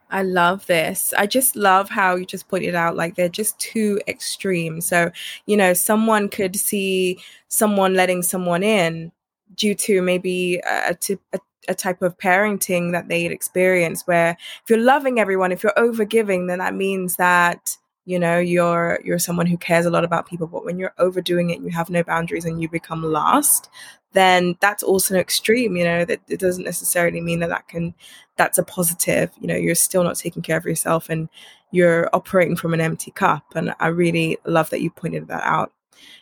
I 0.09 0.23
love 0.23 0.65
this. 0.67 1.13
I 1.17 1.25
just 1.25 1.55
love 1.55 1.89
how 1.89 2.15
you 2.15 2.25
just 2.25 2.47
pointed 2.47 2.75
out 2.75 2.95
like 2.95 3.15
they're 3.15 3.27
just 3.27 3.59
too 3.59 3.99
extreme. 4.07 4.79
So, 4.79 5.11
you 5.47 5.57
know, 5.57 5.73
someone 5.73 6.29
could 6.29 6.55
see 6.55 7.19
someone 7.49 7.93
letting 7.93 8.21
someone 8.21 8.63
in 8.63 9.11
due 9.55 9.75
to 9.75 10.01
maybe 10.01 10.57
a, 10.65 10.95
a, 11.33 11.39
a 11.67 11.75
type 11.75 12.01
of 12.01 12.17
parenting 12.17 12.91
that 12.91 13.07
they'd 13.07 13.31
experienced 13.31 14.07
where 14.07 14.37
if 14.63 14.69
you're 14.69 14.79
loving 14.79 15.19
everyone, 15.19 15.51
if 15.51 15.63
you're 15.63 15.73
overgiving, 15.77 16.47
then 16.47 16.59
that 16.59 16.73
means 16.75 17.15
that 17.17 17.77
you 18.05 18.17
know 18.17 18.39
you're 18.39 18.99
you're 19.03 19.19
someone 19.19 19.45
who 19.45 19.57
cares 19.57 19.85
a 19.85 19.89
lot 19.89 20.05
about 20.05 20.27
people. 20.27 20.47
But 20.47 20.65
when 20.65 20.79
you're 20.79 20.93
overdoing 20.97 21.49
it 21.49 21.59
you 21.59 21.69
have 21.69 21.89
no 21.89 22.03
boundaries 22.03 22.45
and 22.45 22.61
you 22.61 22.69
become 22.69 23.03
lost 23.03 23.69
then 24.13 24.55
that's 24.61 24.81
also 24.81 25.13
an 25.13 25.19
extreme 25.19 25.75
you 25.75 25.83
know 25.83 26.05
that 26.05 26.21
it 26.27 26.39
doesn't 26.39 26.63
necessarily 26.63 27.21
mean 27.21 27.39
that 27.39 27.49
that 27.49 27.67
can 27.67 27.93
that's 28.37 28.57
a 28.57 28.63
positive. 28.63 29.31
You 29.39 29.47
know 29.47 29.55
you're 29.55 29.75
still 29.75 30.03
not 30.03 30.15
taking 30.15 30.41
care 30.41 30.57
of 30.57 30.65
yourself 30.65 31.09
and 31.09 31.27
you're 31.71 32.09
operating 32.13 32.55
from 32.55 32.73
an 32.73 32.81
empty 32.81 33.11
cup. 33.11 33.43
And 33.55 33.75
i 33.79 33.87
really 33.87 34.37
love 34.45 34.69
that 34.69 34.81
you 34.81 34.89
pointed 34.89 35.27
that 35.27 35.43
out 35.43 35.73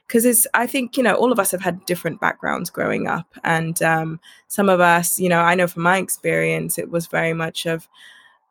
because 0.08 0.26
it's 0.26 0.48
i 0.54 0.68
think 0.68 0.98
you 0.98 1.04
know 1.04 1.16
all 1.16 1.32
of 1.32 1.40
us 1.40 1.52
have 1.52 1.62
had 1.62 1.84
different 1.86 2.20
backgrounds 2.20 2.70
growing 2.70 3.08
up 3.08 3.28
and 3.44 3.82
um, 3.82 4.20
some 4.48 4.70
of 4.70 4.80
us 4.80 5.20
you 5.20 5.30
know 5.30 5.42
i 5.42 5.56
know 5.56 5.68
from 5.68 5.84
my 5.84 5.98
experience 5.98 6.78
it 6.78 6.90
was 6.90 7.08
very 7.08 7.34
much 7.34 7.66
of 7.66 7.88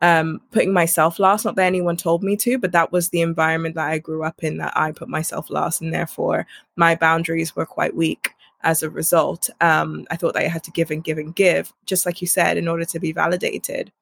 um, 0.05 0.43
putting 0.51 0.73
myself 0.73 1.19
last. 1.19 1.47
Not 1.47 1.57
that 1.57 1.65
anyone 1.65 1.97
told 1.97 2.23
me 2.23 2.37
to, 2.37 2.59
but 2.59 2.73
that 2.73 2.93
was 2.93 3.09
the 3.09 3.23
environment 3.23 3.75
that 3.77 3.89
I 3.89 3.99
grew 3.99 4.23
up 4.23 4.45
in 4.45 4.59
that 4.59 4.77
I 4.77 4.93
put 4.93 5.09
myself 5.09 5.49
last, 5.49 5.81
and 5.81 5.95
therefore 5.95 6.47
my 6.77 6.95
boundaries 6.95 7.57
were 7.57 7.65
quite 7.65 7.97
weak 7.97 8.33
as 8.63 8.83
a 8.83 8.91
result. 8.91 9.49
Um, 9.63 10.07
I 10.11 10.17
thought 10.17 10.35
that 10.35 10.45
I 10.45 10.49
had 10.49 10.65
to 10.65 10.71
give 10.71 10.91
and 10.91 11.03
give 11.03 11.17
and 11.17 11.35
give, 11.35 11.73
just 11.87 12.05
like 12.05 12.21
you 12.21 12.27
said, 12.27 12.59
in 12.59 12.69
order 12.69 12.85
to 12.85 13.01
be 13.01 13.13
validated. 13.13 13.93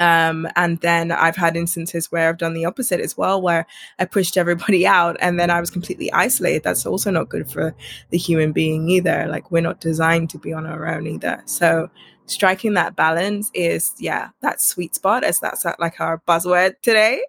Um, 0.00 0.48
and 0.56 0.80
then 0.80 1.12
I've 1.12 1.36
had 1.36 1.56
instances 1.56 2.10
where 2.10 2.28
I've 2.28 2.38
done 2.38 2.54
the 2.54 2.64
opposite 2.64 3.00
as 3.00 3.16
well, 3.16 3.40
where 3.40 3.66
I 3.98 4.04
pushed 4.04 4.36
everybody 4.36 4.86
out 4.98 5.16
and 5.20 5.38
then 5.38 5.50
I 5.50 5.60
was 5.60 5.70
completely 5.70 6.12
isolated. 6.12 6.62
That's 6.62 6.86
also 6.86 7.10
not 7.10 7.28
good 7.28 7.50
for 7.50 7.74
the 8.10 8.18
human 8.18 8.52
being 8.52 8.88
either. 8.88 9.26
Like, 9.28 9.50
we're 9.50 9.60
not 9.62 9.80
designed 9.80 10.30
to 10.30 10.38
be 10.38 10.52
on 10.52 10.66
our 10.66 10.86
own 10.86 11.06
either. 11.06 11.42
So, 11.46 11.90
striking 12.26 12.72
that 12.72 12.96
balance 12.96 13.50
is 13.52 13.92
yeah 13.98 14.30
that 14.40 14.60
sweet 14.60 14.94
spot 14.94 15.22
as 15.22 15.38
that's 15.40 15.66
like 15.78 16.00
our 16.00 16.22
buzzword 16.26 16.74
today 16.80 17.22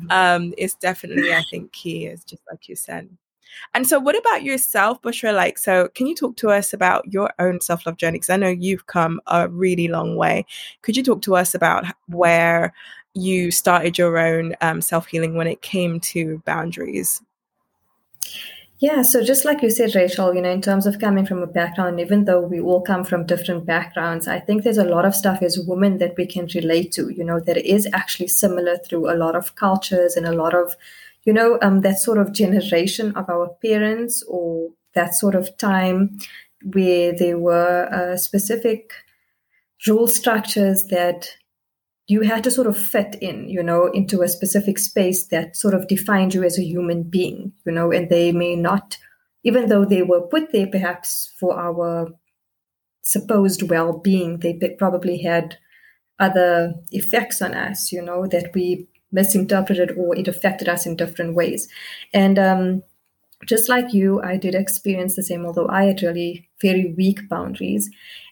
mm-hmm. 0.00 0.10
um 0.10 0.54
is 0.58 0.74
definitely 0.74 1.32
i 1.32 1.44
think 1.48 1.70
key 1.72 2.06
is 2.06 2.24
just 2.24 2.42
like 2.50 2.68
you 2.68 2.74
said 2.74 3.08
and 3.74 3.86
so 3.86 3.98
what 3.98 4.18
about 4.18 4.42
yourself 4.42 5.00
bushra? 5.02 5.34
Like 5.34 5.58
so 5.58 5.88
can 5.94 6.06
you 6.06 6.14
talk 6.14 6.36
to 6.36 6.50
us 6.50 6.72
about 6.72 7.12
your 7.12 7.32
own 7.38 7.60
self-love 7.60 7.96
journey? 7.96 8.18
Because 8.18 8.30
i 8.30 8.36
know 8.36 8.48
you've 8.48 8.86
come 8.86 9.20
a 9.26 9.48
really 9.48 9.88
long 9.88 10.16
way. 10.16 10.46
Could 10.82 10.96
you 10.96 11.02
talk 11.02 11.22
to 11.22 11.36
us 11.36 11.54
about 11.54 11.84
where 12.06 12.72
you 13.14 13.50
started 13.50 13.98
your 13.98 14.18
own 14.18 14.54
um, 14.60 14.80
self-healing 14.80 15.36
when 15.36 15.46
it 15.46 15.62
came 15.62 16.00
to 16.00 16.42
boundaries? 16.46 17.22
Yeah, 18.82 19.02
so 19.02 19.22
just 19.22 19.44
like 19.44 19.62
you 19.62 19.70
said, 19.70 19.94
Rachel, 19.94 20.34
you 20.34 20.42
know, 20.42 20.50
in 20.50 20.60
terms 20.60 20.86
of 20.88 20.98
coming 20.98 21.24
from 21.24 21.40
a 21.40 21.46
background, 21.46 22.00
even 22.00 22.24
though 22.24 22.40
we 22.40 22.58
all 22.58 22.80
come 22.80 23.04
from 23.04 23.26
different 23.26 23.64
backgrounds, 23.64 24.26
I 24.26 24.40
think 24.40 24.64
there's 24.64 24.76
a 24.76 24.82
lot 24.84 25.04
of 25.04 25.14
stuff 25.14 25.40
as 25.40 25.56
women 25.56 25.98
that 25.98 26.16
we 26.16 26.26
can 26.26 26.48
relate 26.52 26.90
to, 26.94 27.08
you 27.10 27.22
know, 27.22 27.38
that 27.38 27.58
is 27.58 27.86
actually 27.92 28.26
similar 28.26 28.76
through 28.78 29.08
a 29.08 29.14
lot 29.14 29.36
of 29.36 29.54
cultures 29.54 30.16
and 30.16 30.26
a 30.26 30.32
lot 30.32 30.52
of, 30.52 30.74
you 31.24 31.32
know, 31.32 31.58
um, 31.62 31.80
that 31.82 31.98
sort 31.98 32.18
of 32.18 32.32
generation 32.32 33.12
of 33.16 33.28
our 33.28 33.54
parents 33.64 34.24
or 34.28 34.70
that 34.94 35.14
sort 35.14 35.34
of 35.34 35.56
time 35.56 36.18
where 36.64 37.12
there 37.16 37.38
were 37.38 37.88
uh, 37.92 38.16
specific 38.16 38.92
rule 39.86 40.06
structures 40.06 40.84
that 40.86 41.28
you 42.06 42.22
had 42.22 42.44
to 42.44 42.50
sort 42.50 42.66
of 42.66 42.76
fit 42.76 43.16
in, 43.20 43.48
you 43.48 43.62
know, 43.62 43.86
into 43.86 44.22
a 44.22 44.28
specific 44.28 44.78
space 44.78 45.26
that 45.28 45.56
sort 45.56 45.74
of 45.74 45.88
defined 45.88 46.34
you 46.34 46.42
as 46.42 46.58
a 46.58 46.64
human 46.64 47.04
being, 47.04 47.52
you 47.64 47.72
know, 47.72 47.92
and 47.92 48.10
they 48.10 48.32
may 48.32 48.56
not, 48.56 48.98
even 49.44 49.68
though 49.68 49.84
they 49.84 50.02
were 50.02 50.20
put 50.20 50.52
there 50.52 50.66
perhaps 50.66 51.32
for 51.38 51.58
our 51.58 52.08
supposed 53.02 53.62
well 53.62 53.98
being, 53.98 54.38
they 54.38 54.76
probably 54.78 55.22
had 55.22 55.56
other 56.18 56.74
effects 56.90 57.40
on 57.40 57.54
us, 57.54 57.92
you 57.92 58.02
know, 58.02 58.26
that 58.26 58.50
we 58.54 58.86
misinterpreted 59.12 59.92
or 59.96 60.16
it 60.16 60.28
affected 60.28 60.68
us 60.68 60.86
in 60.86 60.96
different 60.96 61.34
ways. 61.34 61.68
And 62.12 62.38
um, 62.38 62.82
just 63.46 63.68
like 63.68 63.92
you, 63.92 64.20
I 64.22 64.36
did 64.36 64.54
experience 64.54 65.16
the 65.16 65.22
same, 65.22 65.44
although 65.44 65.68
I 65.68 65.84
had 65.84 66.02
really 66.02 66.48
very 66.60 66.94
weak 66.96 67.28
boundaries. 67.28 67.90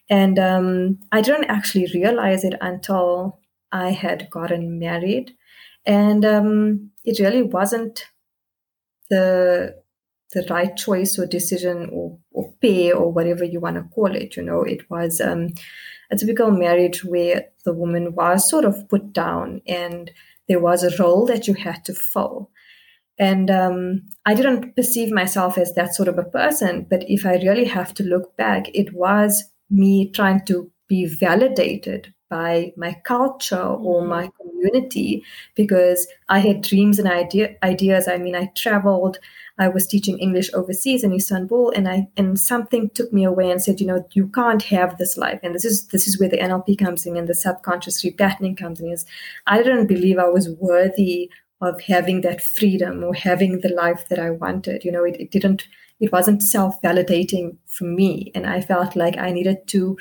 And 0.09 0.39
um, 0.39 0.99
I 1.13 1.21
didn't 1.21 1.51
actually 1.51 1.89
realize 1.95 2.45
it 2.45 2.55
until 2.61 3.39
I 3.73 3.91
had 3.93 4.29
gotten 4.31 4.81
married, 4.81 5.37
and 5.87 6.25
um, 6.25 6.91
it 7.05 7.21
really 7.21 7.43
wasn't 7.43 8.07
the 9.09 9.77
the 10.33 10.47
right 10.49 10.77
choice 10.77 11.19
or 11.19 11.27
decision 11.27 11.89
or, 11.93 12.19
or 12.33 12.53
pay 12.61 12.93
or 12.93 13.13
whatever 13.13 13.45
you 13.45 13.61
want 13.61 13.77
to 13.77 13.83
call 13.95 14.15
it. 14.15 14.37
You 14.37 14.45
know, 14.45 14.63
it 14.63 14.89
was 14.91 15.21
um, 15.21 15.49
a 16.11 16.17
typical 16.17 16.51
marriage 16.51 17.05
where 17.05 17.47
the 17.65 17.73
woman 17.73 18.15
was 18.15 18.49
sort 18.49 18.65
of 18.65 18.89
put 18.89 19.13
down 19.13 19.61
and 19.67 20.11
there 20.50 20.59
was 20.59 20.83
a 20.83 21.00
role 21.00 21.26
that 21.26 21.47
you 21.47 21.54
had 21.54 21.85
to 21.85 21.95
fill. 21.95 22.50
And 23.21 23.52
um, 23.52 24.02
I 24.26 24.35
didn't 24.35 24.75
perceive 24.75 25.12
myself 25.12 25.57
as 25.57 25.75
that 25.75 25.95
sort 25.95 26.09
of 26.09 26.19
a 26.19 26.25
person. 26.25 26.88
But 26.90 27.04
if 27.09 27.25
I 27.25 27.35
really 27.35 27.66
have 27.66 27.95
to 27.95 28.02
look 28.02 28.37
back, 28.37 28.69
it 28.75 28.92
was 28.92 29.45
me 29.71 30.11
trying 30.11 30.45
to 30.47 30.69
be 30.88 31.07
validated 31.07 32.12
by 32.31 32.73
my 32.77 32.95
culture 33.05 33.61
or 33.61 34.01
mm-hmm. 34.01 34.11
my 34.11 34.31
community 34.41 35.23
because 35.55 36.07
I 36.31 36.39
had 36.39 36.63
dreams 36.63 36.99
and 36.99 37.09
idea, 37.09 37.57
ideas. 37.63 38.09
I 38.09 38.17
mean, 38.17 38.35
I 38.35 38.47
traveled. 38.57 39.19
I 39.59 39.69
was 39.69 39.87
teaching 39.87 40.19
English 40.19 40.49
overseas 40.55 41.05
in 41.05 41.13
Istanbul, 41.13 41.73
and 41.77 41.87
I 41.87 42.09
and 42.17 42.41
something 42.41 42.89
took 42.91 43.13
me 43.13 43.25
away 43.25 43.51
and 43.51 43.63
said, 43.63 43.81
you 43.81 43.87
know, 43.87 44.07
you 44.13 44.29
can't 44.29 44.63
have 44.63 44.97
this 44.97 45.19
life. 45.19 45.41
And 45.43 45.55
this 45.55 45.67
is 45.67 45.89
this 45.89 46.09
is 46.09 46.19
where 46.19 46.31
the 46.31 46.39
NLP 46.39 46.79
comes 46.79 47.05
in 47.05 47.17
and 47.17 47.29
the 47.29 47.35
subconscious 47.35 48.03
repatterning 48.03 48.57
comes 48.57 48.81
in. 48.81 48.91
Is 48.91 49.05
I 49.47 49.59
didn't 49.63 49.89
believe 49.89 50.19
I 50.19 50.29
was 50.29 50.49
worthy 50.49 51.31
of 51.61 51.79
having 51.83 52.23
that 52.23 52.41
freedom 52.41 53.05
or 53.05 53.13
having 53.13 53.61
the 53.61 53.69
life 53.69 54.09
that 54.09 54.19
I 54.19 54.31
wanted. 54.31 54.83
You 54.83 54.93
know, 54.93 55.05
it, 55.05 55.21
it 55.21 55.31
didn't. 55.31 55.67
It 55.99 56.11
wasn't 56.11 56.43
self 56.43 56.81
validating 56.81 57.57
for 57.67 57.85
me, 57.85 58.33
and 58.35 58.47
I 58.47 58.63
felt 58.63 58.97
like 58.97 59.19
I 59.19 59.31
needed 59.31 59.67
to 59.69 59.99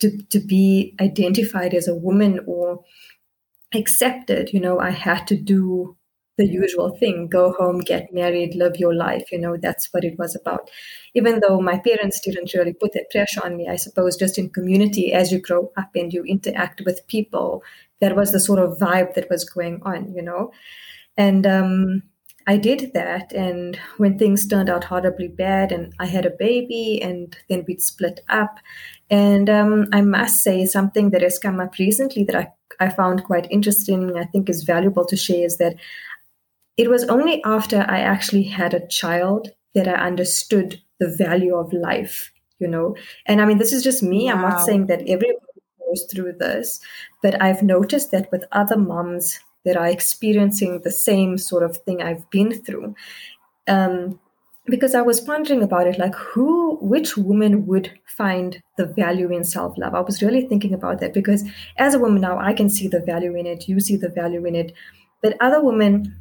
to, 0.00 0.22
to 0.30 0.40
be 0.40 0.94
identified 1.00 1.74
as 1.74 1.88
a 1.88 1.94
woman 1.94 2.40
or 2.46 2.84
accepted, 3.74 4.50
you 4.52 4.60
know, 4.60 4.78
I 4.78 4.90
had 4.90 5.26
to 5.28 5.36
do 5.36 5.96
the 6.38 6.46
usual 6.46 6.96
thing 6.96 7.28
go 7.28 7.52
home, 7.52 7.80
get 7.80 8.14
married, 8.14 8.54
live 8.54 8.76
your 8.76 8.94
life. 8.94 9.30
You 9.30 9.40
know, 9.40 9.56
that's 9.56 9.88
what 9.92 10.04
it 10.04 10.18
was 10.18 10.36
about. 10.36 10.70
Even 11.14 11.40
though 11.40 11.60
my 11.60 11.78
parents 11.78 12.20
didn't 12.20 12.54
really 12.54 12.72
put 12.72 12.92
that 12.92 13.10
pressure 13.10 13.44
on 13.44 13.56
me, 13.56 13.68
I 13.68 13.76
suppose 13.76 14.16
just 14.16 14.38
in 14.38 14.48
community, 14.48 15.12
as 15.12 15.32
you 15.32 15.40
grow 15.40 15.70
up 15.76 15.90
and 15.94 16.12
you 16.12 16.22
interact 16.22 16.80
with 16.86 17.06
people, 17.08 17.62
that 18.00 18.16
was 18.16 18.30
the 18.30 18.40
sort 18.40 18.60
of 18.60 18.78
vibe 18.78 19.14
that 19.14 19.28
was 19.28 19.44
going 19.44 19.82
on, 19.82 20.14
you 20.14 20.22
know. 20.22 20.52
And 21.16 21.44
um, 21.44 22.02
I 22.48 22.56
did 22.56 22.92
that. 22.94 23.30
And 23.32 23.78
when 23.98 24.18
things 24.18 24.46
turned 24.46 24.70
out 24.70 24.84
horribly 24.84 25.28
bad, 25.28 25.70
and 25.70 25.92
I 26.00 26.06
had 26.06 26.24
a 26.24 26.30
baby, 26.30 26.98
and 27.02 27.36
then 27.50 27.64
we'd 27.68 27.82
split 27.82 28.20
up, 28.30 28.58
and 29.10 29.50
um, 29.50 29.86
I 29.92 30.00
must 30.00 30.36
say, 30.42 30.64
something 30.64 31.10
that 31.10 31.20
has 31.20 31.38
come 31.38 31.60
up 31.60 31.76
recently 31.78 32.24
that 32.24 32.34
I, 32.34 32.48
I 32.80 32.88
found 32.88 33.24
quite 33.24 33.50
interesting, 33.50 34.16
I 34.16 34.24
think 34.24 34.48
is 34.48 34.64
valuable 34.64 35.04
to 35.04 35.16
share, 35.16 35.44
is 35.44 35.58
that 35.58 35.76
it 36.78 36.88
was 36.88 37.04
only 37.04 37.44
after 37.44 37.84
I 37.86 37.98
actually 37.98 38.44
had 38.44 38.72
a 38.72 38.86
child 38.86 39.48
that 39.74 39.86
I 39.86 40.06
understood 40.06 40.80
the 41.00 41.14
value 41.18 41.54
of 41.54 41.70
life, 41.74 42.32
you 42.60 42.66
know. 42.66 42.96
And 43.26 43.42
I 43.42 43.44
mean, 43.44 43.58
this 43.58 43.74
is 43.74 43.84
just 43.84 44.02
me. 44.02 44.24
Wow. 44.24 44.32
I'm 44.32 44.40
not 44.40 44.64
saying 44.64 44.86
that 44.86 45.00
everyone 45.00 45.36
goes 45.86 46.06
through 46.10 46.32
this, 46.38 46.80
but 47.22 47.42
I've 47.42 47.62
noticed 47.62 48.10
that 48.12 48.32
with 48.32 48.44
other 48.52 48.78
moms 48.78 49.38
that 49.64 49.76
are 49.76 49.88
experiencing 49.88 50.80
the 50.82 50.90
same 50.90 51.38
sort 51.38 51.62
of 51.62 51.76
thing 51.78 52.02
I've 52.02 52.28
been 52.30 52.62
through. 52.62 52.94
Um, 53.66 54.18
because 54.66 54.94
I 54.94 55.02
was 55.02 55.22
wondering 55.22 55.62
about 55.62 55.86
it, 55.86 55.98
like 55.98 56.14
who, 56.14 56.76
which 56.80 57.16
woman 57.16 57.66
would 57.66 57.90
find 58.06 58.62
the 58.76 58.86
value 58.86 59.32
in 59.32 59.44
self 59.44 59.76
love? 59.78 59.94
I 59.94 60.00
was 60.00 60.22
really 60.22 60.46
thinking 60.46 60.74
about 60.74 61.00
that 61.00 61.14
because 61.14 61.44
as 61.78 61.94
a 61.94 61.98
woman 61.98 62.20
now, 62.20 62.38
I 62.38 62.52
can 62.52 62.68
see 62.68 62.88
the 62.88 63.00
value 63.00 63.34
in 63.34 63.46
it. 63.46 63.68
You 63.68 63.80
see 63.80 63.96
the 63.96 64.10
value 64.10 64.44
in 64.44 64.54
it, 64.54 64.72
but 65.22 65.36
other 65.40 65.62
women, 65.62 66.14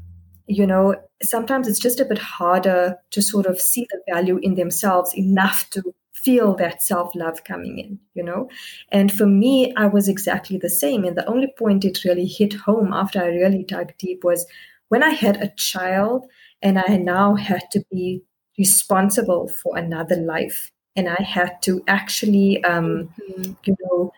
you 0.47 0.65
know, 0.65 0.95
sometimes 1.21 1.67
it's 1.67 1.79
just 1.79 1.99
a 1.99 2.05
bit 2.05 2.17
harder 2.17 2.97
to 3.11 3.21
sort 3.21 3.45
of 3.45 3.59
see 3.59 3.85
the 3.91 4.13
value 4.13 4.37
in 4.37 4.55
themselves 4.55 5.13
enough 5.15 5.69
to 5.71 5.93
feel 6.27 6.55
that 6.55 6.83
self 6.83 7.15
love 7.15 7.45
coming 7.45 7.79
in, 7.79 7.99
you 8.13 8.23
know. 8.23 8.49
And 8.91 9.11
for 9.11 9.25
me, 9.25 9.73
I 9.77 9.87
was 9.87 10.09
exactly 10.09 10.57
the 10.57 10.69
same. 10.83 11.05
And 11.05 11.15
the 11.15 11.25
only 11.27 11.53
point 11.57 11.85
it 11.85 12.03
really 12.03 12.25
hit 12.25 12.53
home 12.53 12.91
after 12.91 13.21
I 13.21 13.27
really 13.27 13.63
dug 13.63 13.93
deep 13.97 14.25
was 14.25 14.45
when 14.89 15.03
I 15.03 15.11
had 15.11 15.37
a 15.37 15.53
child 15.55 16.25
and 16.61 16.79
I 16.79 16.97
now 16.97 17.35
had 17.35 17.63
to 17.71 17.81
be 17.89 18.23
responsible 18.59 19.47
for 19.47 19.77
another 19.77 20.15
life 20.15 20.71
and 20.95 21.07
i 21.07 21.21
had 21.21 21.61
to 21.61 21.83
actually 21.87 22.63
um, 22.63 23.07
mm-hmm. 23.21 23.51
you 23.65 23.75
know 23.83 24.11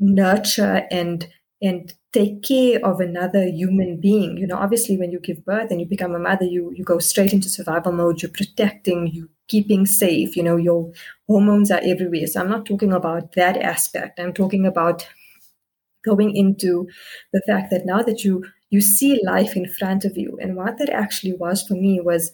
nurture 0.00 0.86
and 0.90 1.28
and 1.62 1.94
take 2.12 2.42
care 2.42 2.78
of 2.84 3.00
another 3.00 3.44
human 3.44 3.98
being. 3.98 4.36
You 4.36 4.46
know, 4.46 4.56
obviously, 4.56 4.96
when 4.96 5.10
you 5.10 5.18
give 5.18 5.44
birth 5.44 5.70
and 5.70 5.80
you 5.80 5.86
become 5.86 6.14
a 6.14 6.18
mother, 6.18 6.44
you 6.44 6.72
you 6.76 6.84
go 6.84 6.98
straight 6.98 7.32
into 7.32 7.48
survival 7.48 7.92
mode. 7.92 8.22
You're 8.22 8.30
protecting, 8.30 9.08
you 9.08 9.28
keeping 9.48 9.86
safe. 9.86 10.36
You 10.36 10.42
know, 10.42 10.56
your 10.56 10.92
hormones 11.26 11.70
are 11.70 11.80
everywhere. 11.82 12.26
So 12.26 12.40
I'm 12.40 12.50
not 12.50 12.66
talking 12.66 12.92
about 12.92 13.32
that 13.32 13.56
aspect. 13.56 14.18
I'm 14.18 14.32
talking 14.32 14.66
about 14.66 15.06
going 16.04 16.36
into 16.36 16.86
the 17.32 17.42
fact 17.46 17.70
that 17.70 17.86
now 17.86 18.02
that 18.02 18.24
you 18.24 18.44
you 18.70 18.80
see 18.80 19.20
life 19.24 19.56
in 19.56 19.68
front 19.68 20.04
of 20.04 20.16
you, 20.16 20.38
and 20.40 20.56
what 20.56 20.78
that 20.78 20.90
actually 20.90 21.34
was 21.34 21.62
for 21.62 21.74
me 21.74 22.00
was 22.00 22.32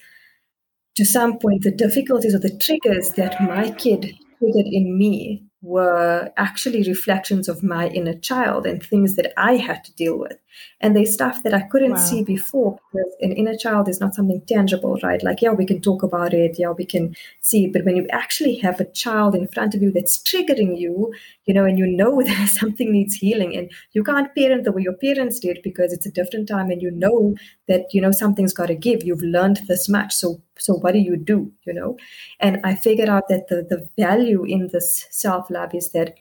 to 0.97 1.05
some 1.05 1.39
point 1.39 1.63
the 1.63 1.71
difficulties 1.71 2.35
or 2.35 2.39
the 2.39 2.57
triggers 2.59 3.11
that 3.11 3.41
my 3.43 3.71
kid 3.71 4.15
triggered 4.39 4.67
in 4.67 4.99
me 4.99 5.43
were 5.63 6.33
actually 6.39 6.83
reflections 6.85 7.47
of 7.47 7.63
my 7.63 7.89
inner 7.89 8.15
child 8.15 8.65
and 8.65 8.83
things 8.83 9.17
that 9.17 9.33
I 9.37 9.57
had 9.57 9.85
to 9.85 9.95
deal 9.95 10.19
with. 10.19 10.39
And 10.81 10.97
they 10.97 11.05
stuff 11.05 11.43
that 11.43 11.53
I 11.53 11.61
couldn't 11.61 11.93
wow. 11.93 11.99
see 11.99 12.25
before 12.25 12.79
because 12.93 13.15
an 13.21 13.33
inner 13.33 13.57
child 13.57 13.87
is 13.87 14.01
not 14.01 14.15
something 14.15 14.43
tangible, 14.49 14.99
right? 15.03 15.23
Like, 15.23 15.43
yeah, 15.43 15.53
we 15.53 15.67
can 15.67 15.81
talk 15.83 16.03
about 16.03 16.33
it, 16.33 16.59
yeah, 16.59 16.71
we 16.71 16.87
can 16.87 17.15
see 17.43 17.67
it. 17.67 17.73
But 17.75 17.85
when 17.85 17.97
you 17.97 18.07
actually 18.11 18.57
have 18.57 18.81
a 18.81 18.91
child 18.91 19.35
in 19.35 19.49
front 19.49 19.75
of 19.75 19.83
you 19.83 19.93
that's 19.93 20.19
triggering 20.19 20.79
you, 20.79 21.13
you 21.45 21.53
know, 21.53 21.67
and 21.67 21.79
you 21.79 21.87
know 21.87 22.23
that 22.27 22.49
something 22.49 22.91
needs 22.91 23.15
healing 23.15 23.55
and 23.55 23.71
you 23.93 24.03
can't 24.03 24.35
parent 24.35 24.65
the 24.65 24.73
way 24.73 24.83
your 24.83 24.95
parents 24.97 25.39
did 25.39 25.61
because 25.63 25.93
it's 25.93 26.07
a 26.07 26.13
different 26.13 26.49
time 26.49 26.71
and 26.71 26.81
you 26.81 26.91
know 26.91 27.35
that, 27.69 27.93
you 27.93 28.01
know, 28.01 28.13
something's 28.13 28.55
got 28.55 28.67
to 28.67 28.75
give. 28.75 29.05
You've 29.05 29.23
learned 29.23 29.61
this 29.69 29.89
much. 29.91 30.15
So, 30.15 30.41
so 30.61 30.75
what 30.75 30.93
do 30.93 30.99
you 30.99 31.17
do, 31.17 31.53
you 31.67 31.73
know? 31.73 31.97
And 32.39 32.61
I 32.65 32.75
figured 32.75 33.09
out 33.09 33.29
that 33.29 33.49
the, 33.49 33.67
the 33.69 33.89
value 33.99 34.45
in 34.45 34.69
this 34.73 35.07
self 35.11 35.51
love 35.51 35.75
is 35.75 35.91
that 35.93 36.15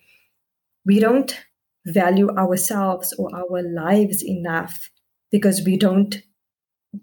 we 0.86 1.00
don't 1.00 1.38
value 1.86 2.30
ourselves 2.32 3.14
or 3.18 3.30
our 3.36 3.62
lives 3.62 4.24
enough 4.24 4.90
because 5.32 5.62
we 5.66 5.78
don't 5.78 6.24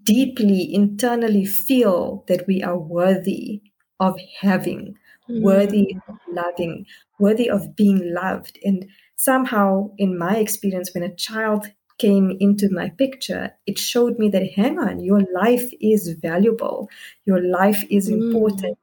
deeply 0.03 0.73
internally 0.73 1.45
feel 1.45 2.25
that 2.27 2.45
we 2.47 2.61
are 2.61 2.77
worthy 2.77 3.61
of 3.99 4.17
having, 4.41 4.95
mm. 5.29 5.41
worthy 5.41 5.95
of 6.07 6.17
loving, 6.31 6.85
worthy 7.19 7.49
of 7.49 7.75
being 7.75 8.13
loved. 8.13 8.59
And 8.63 8.85
somehow, 9.15 9.91
in 9.97 10.17
my 10.17 10.37
experience, 10.37 10.91
when 10.93 11.03
a 11.03 11.15
child 11.15 11.71
came 11.97 12.35
into 12.39 12.69
my 12.69 12.89
picture, 12.89 13.51
it 13.65 13.77
showed 13.79 14.19
me 14.19 14.29
that 14.29 14.51
hang 14.53 14.79
on, 14.79 14.99
your 14.99 15.23
life 15.33 15.71
is 15.81 16.09
valuable, 16.21 16.89
your 17.25 17.41
life 17.41 17.83
is 17.89 18.09
mm. 18.09 18.13
important 18.13 18.77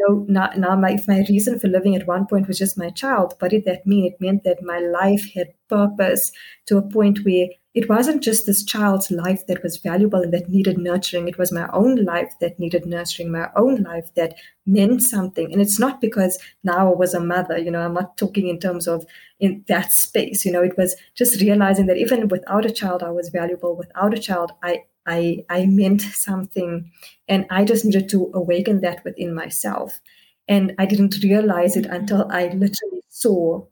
know, 0.00 0.24
now, 0.28 0.50
now 0.56 0.76
my, 0.76 0.92
if 0.92 1.06
my 1.06 1.24
reason 1.28 1.58
for 1.58 1.68
living 1.68 1.94
at 1.96 2.06
one 2.06 2.26
point 2.26 2.48
was 2.48 2.58
just 2.58 2.78
my 2.78 2.90
child, 2.90 3.34
what 3.38 3.50
did 3.50 3.64
that 3.64 3.86
mean? 3.86 4.06
It 4.06 4.20
meant 4.20 4.44
that 4.44 4.62
my 4.62 4.78
life 4.78 5.32
had 5.34 5.48
purpose 5.68 6.32
to 6.66 6.78
a 6.78 6.82
point 6.82 7.20
where 7.24 7.48
it 7.72 7.88
wasn't 7.88 8.22
just 8.22 8.46
this 8.46 8.64
child's 8.64 9.10
life 9.10 9.46
that 9.46 9.62
was 9.62 9.76
valuable 9.76 10.20
and 10.20 10.32
that 10.32 10.48
needed 10.48 10.76
nurturing. 10.76 11.28
It 11.28 11.38
was 11.38 11.52
my 11.52 11.68
own 11.72 12.04
life 12.04 12.34
that 12.40 12.58
needed 12.58 12.84
nurturing, 12.84 13.30
my 13.30 13.48
own 13.54 13.82
life 13.82 14.12
that 14.16 14.34
meant 14.66 15.02
something. 15.02 15.52
And 15.52 15.62
it's 15.62 15.78
not 15.78 16.00
because 16.00 16.38
now 16.64 16.90
I 16.90 16.94
was 16.94 17.14
a 17.14 17.20
mother, 17.20 17.58
you 17.58 17.70
know, 17.70 17.80
I'm 17.80 17.94
not 17.94 18.16
talking 18.16 18.48
in 18.48 18.58
terms 18.58 18.88
of 18.88 19.06
in 19.38 19.64
that 19.68 19.92
space, 19.92 20.44
you 20.44 20.50
know, 20.50 20.62
it 20.62 20.76
was 20.76 20.96
just 21.14 21.40
realizing 21.40 21.86
that 21.86 21.96
even 21.96 22.28
without 22.28 22.66
a 22.66 22.70
child, 22.70 23.02
I 23.02 23.10
was 23.10 23.28
valuable. 23.28 23.76
Without 23.76 24.14
a 24.14 24.18
child, 24.18 24.52
I 24.62 24.84
I, 25.06 25.44
I 25.48 25.66
meant 25.66 26.02
something 26.02 26.90
and 27.28 27.46
I 27.50 27.64
just 27.64 27.84
needed 27.84 28.08
to 28.10 28.30
awaken 28.34 28.80
that 28.82 29.04
within 29.04 29.34
myself. 29.34 30.00
And 30.48 30.74
I 30.78 30.86
didn't 30.86 31.22
realize 31.22 31.76
it 31.76 31.84
mm-hmm. 31.84 31.94
until 31.94 32.30
I 32.30 32.46
literally 32.46 33.02
saw, 33.08 33.64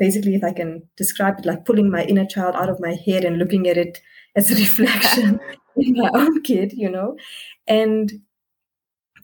basically, 0.00 0.34
if 0.34 0.42
I 0.42 0.52
can 0.52 0.82
describe 0.96 1.38
it, 1.38 1.46
like 1.46 1.64
pulling 1.64 1.90
my 1.90 2.02
inner 2.04 2.26
child 2.26 2.56
out 2.56 2.68
of 2.68 2.80
my 2.80 2.94
head 3.06 3.24
and 3.24 3.38
looking 3.38 3.68
at 3.68 3.76
it 3.76 4.00
as 4.34 4.50
a 4.50 4.54
reflection 4.66 5.38
in 5.76 5.94
my 5.94 6.10
own 6.12 6.42
kid, 6.42 6.72
you 6.72 6.90
know? 6.90 7.16
And 7.68 8.10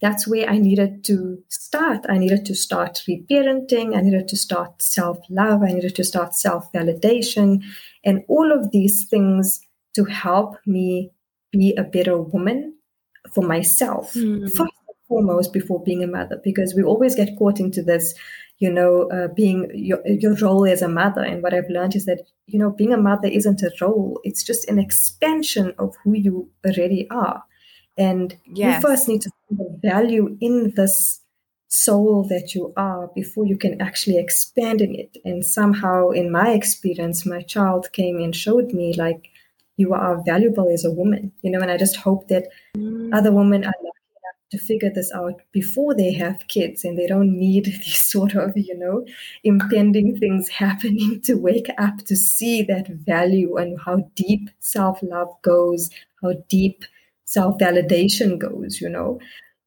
that's 0.00 0.28
where 0.28 0.48
I 0.48 0.58
needed 0.58 1.04
to 1.04 1.42
start. 1.48 2.04
I 2.08 2.18
needed 2.18 2.44
to 2.46 2.54
start 2.54 3.02
reparenting. 3.08 3.96
I 3.96 4.02
needed 4.02 4.28
to 4.28 4.36
start 4.36 4.82
self 4.82 5.18
love. 5.30 5.62
I 5.62 5.72
needed 5.72 5.96
to 5.96 6.04
start 6.04 6.34
self 6.34 6.70
validation 6.72 7.62
and 8.04 8.22
all 8.28 8.52
of 8.52 8.70
these 8.70 9.04
things 9.04 9.60
to 9.94 10.04
help 10.04 10.56
me 10.66 11.10
be 11.50 11.74
a 11.76 11.82
better 11.82 12.20
woman 12.20 12.74
for 13.34 13.42
myself 13.42 14.12
mm. 14.14 14.44
first 14.44 14.60
and 14.60 14.96
foremost 15.08 15.52
before 15.52 15.82
being 15.82 16.04
a 16.04 16.06
mother 16.06 16.38
because 16.44 16.74
we 16.74 16.82
always 16.82 17.14
get 17.14 17.36
caught 17.38 17.58
into 17.58 17.82
this 17.82 18.14
you 18.58 18.70
know 18.70 19.08
uh, 19.10 19.28
being 19.28 19.70
your, 19.74 20.00
your 20.06 20.34
role 20.36 20.64
as 20.64 20.82
a 20.82 20.88
mother 20.88 21.22
and 21.22 21.42
what 21.42 21.54
i've 21.54 21.68
learned 21.68 21.94
is 21.94 22.06
that 22.06 22.22
you 22.46 22.58
know 22.58 22.70
being 22.70 22.92
a 22.92 22.96
mother 22.96 23.28
isn't 23.28 23.62
a 23.62 23.70
role 23.80 24.20
it's 24.24 24.42
just 24.42 24.68
an 24.68 24.78
expansion 24.78 25.74
of 25.78 25.94
who 26.02 26.14
you 26.14 26.48
already 26.66 27.08
are 27.10 27.42
and 27.98 28.36
yes. 28.52 28.76
you 28.76 28.88
first 28.88 29.08
need 29.08 29.20
to 29.22 29.30
see 29.30 29.56
the 29.56 29.78
value 29.82 30.36
in 30.40 30.72
this 30.76 31.20
soul 31.68 32.24
that 32.28 32.54
you 32.54 32.72
are 32.76 33.10
before 33.14 33.44
you 33.44 33.56
can 33.56 33.80
actually 33.80 34.16
expand 34.18 34.80
in 34.80 34.94
it 34.94 35.16
and 35.24 35.44
somehow 35.44 36.10
in 36.10 36.30
my 36.30 36.50
experience 36.50 37.26
my 37.26 37.42
child 37.42 37.90
came 37.92 38.18
and 38.18 38.36
showed 38.36 38.72
me 38.72 38.94
like 38.94 39.30
you 39.76 39.92
are 39.92 40.22
valuable 40.24 40.68
as 40.72 40.84
a 40.84 40.90
woman, 40.90 41.32
you 41.42 41.50
know, 41.50 41.60
and 41.60 41.70
I 41.70 41.76
just 41.76 41.96
hope 41.96 42.28
that 42.28 42.48
mm. 42.76 43.14
other 43.14 43.32
women 43.32 43.64
are 43.64 43.74
to 44.50 44.58
figure 44.58 44.90
this 44.90 45.12
out 45.12 45.40
before 45.52 45.94
they 45.94 46.12
have 46.12 46.46
kids 46.48 46.84
and 46.84 46.98
they 46.98 47.06
don't 47.06 47.36
need 47.36 47.64
these 47.84 48.04
sort 48.04 48.34
of, 48.34 48.52
you 48.56 48.76
know, 48.78 49.04
impending 49.44 50.18
things 50.18 50.48
happening 50.48 51.20
to 51.22 51.34
wake 51.34 51.68
up 51.78 51.98
to 52.06 52.16
see 52.16 52.62
that 52.62 52.88
value 52.88 53.56
and 53.56 53.78
how 53.84 53.96
deep 54.14 54.48
self 54.60 54.98
love 55.02 55.30
goes, 55.42 55.90
how 56.22 56.34
deep 56.48 56.84
self 57.24 57.58
validation 57.58 58.38
goes, 58.38 58.80
you 58.80 58.88
know. 58.88 59.20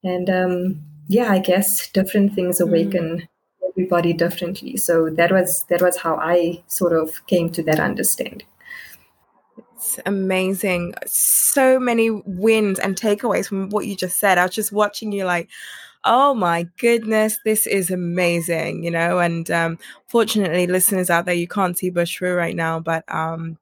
And 0.03 0.29
um, 0.29 0.81
yeah, 1.07 1.31
I 1.31 1.39
guess 1.39 1.89
different 1.91 2.33
things 2.33 2.59
mm. 2.59 2.67
awaken. 2.67 3.17
Mm. 3.17 3.27
everybody 3.69 4.11
differently 4.11 4.75
so 4.75 5.09
that 5.09 5.31
was 5.31 5.63
that 5.69 5.81
was 5.81 5.95
how 5.95 6.15
i 6.15 6.61
sort 6.67 6.91
of 6.91 7.25
came 7.27 7.49
to 7.49 7.63
that 7.63 7.79
understanding 7.79 8.47
amazing. 10.05 10.93
So 11.05 11.79
many 11.79 12.09
wins 12.09 12.79
and 12.79 12.95
takeaways 12.95 13.47
from 13.47 13.69
what 13.69 13.85
you 13.85 13.95
just 13.95 14.17
said. 14.19 14.37
I 14.37 14.45
was 14.45 14.55
just 14.55 14.71
watching 14.71 15.11
you 15.11 15.25
like, 15.25 15.49
oh 16.05 16.33
my 16.33 16.67
goodness, 16.77 17.39
this 17.43 17.67
is 17.67 17.91
amazing, 17.91 18.83
you 18.83 18.91
know. 18.91 19.19
And 19.19 19.49
um, 19.51 19.79
fortunately, 20.07 20.67
listeners 20.67 21.09
out 21.09 21.25
there, 21.25 21.35
you 21.35 21.47
can't 21.47 21.77
see 21.77 21.91
Bushra 21.91 22.35
right 22.35 22.55
now, 22.55 22.79
but 22.79 23.03
um, 23.13 23.57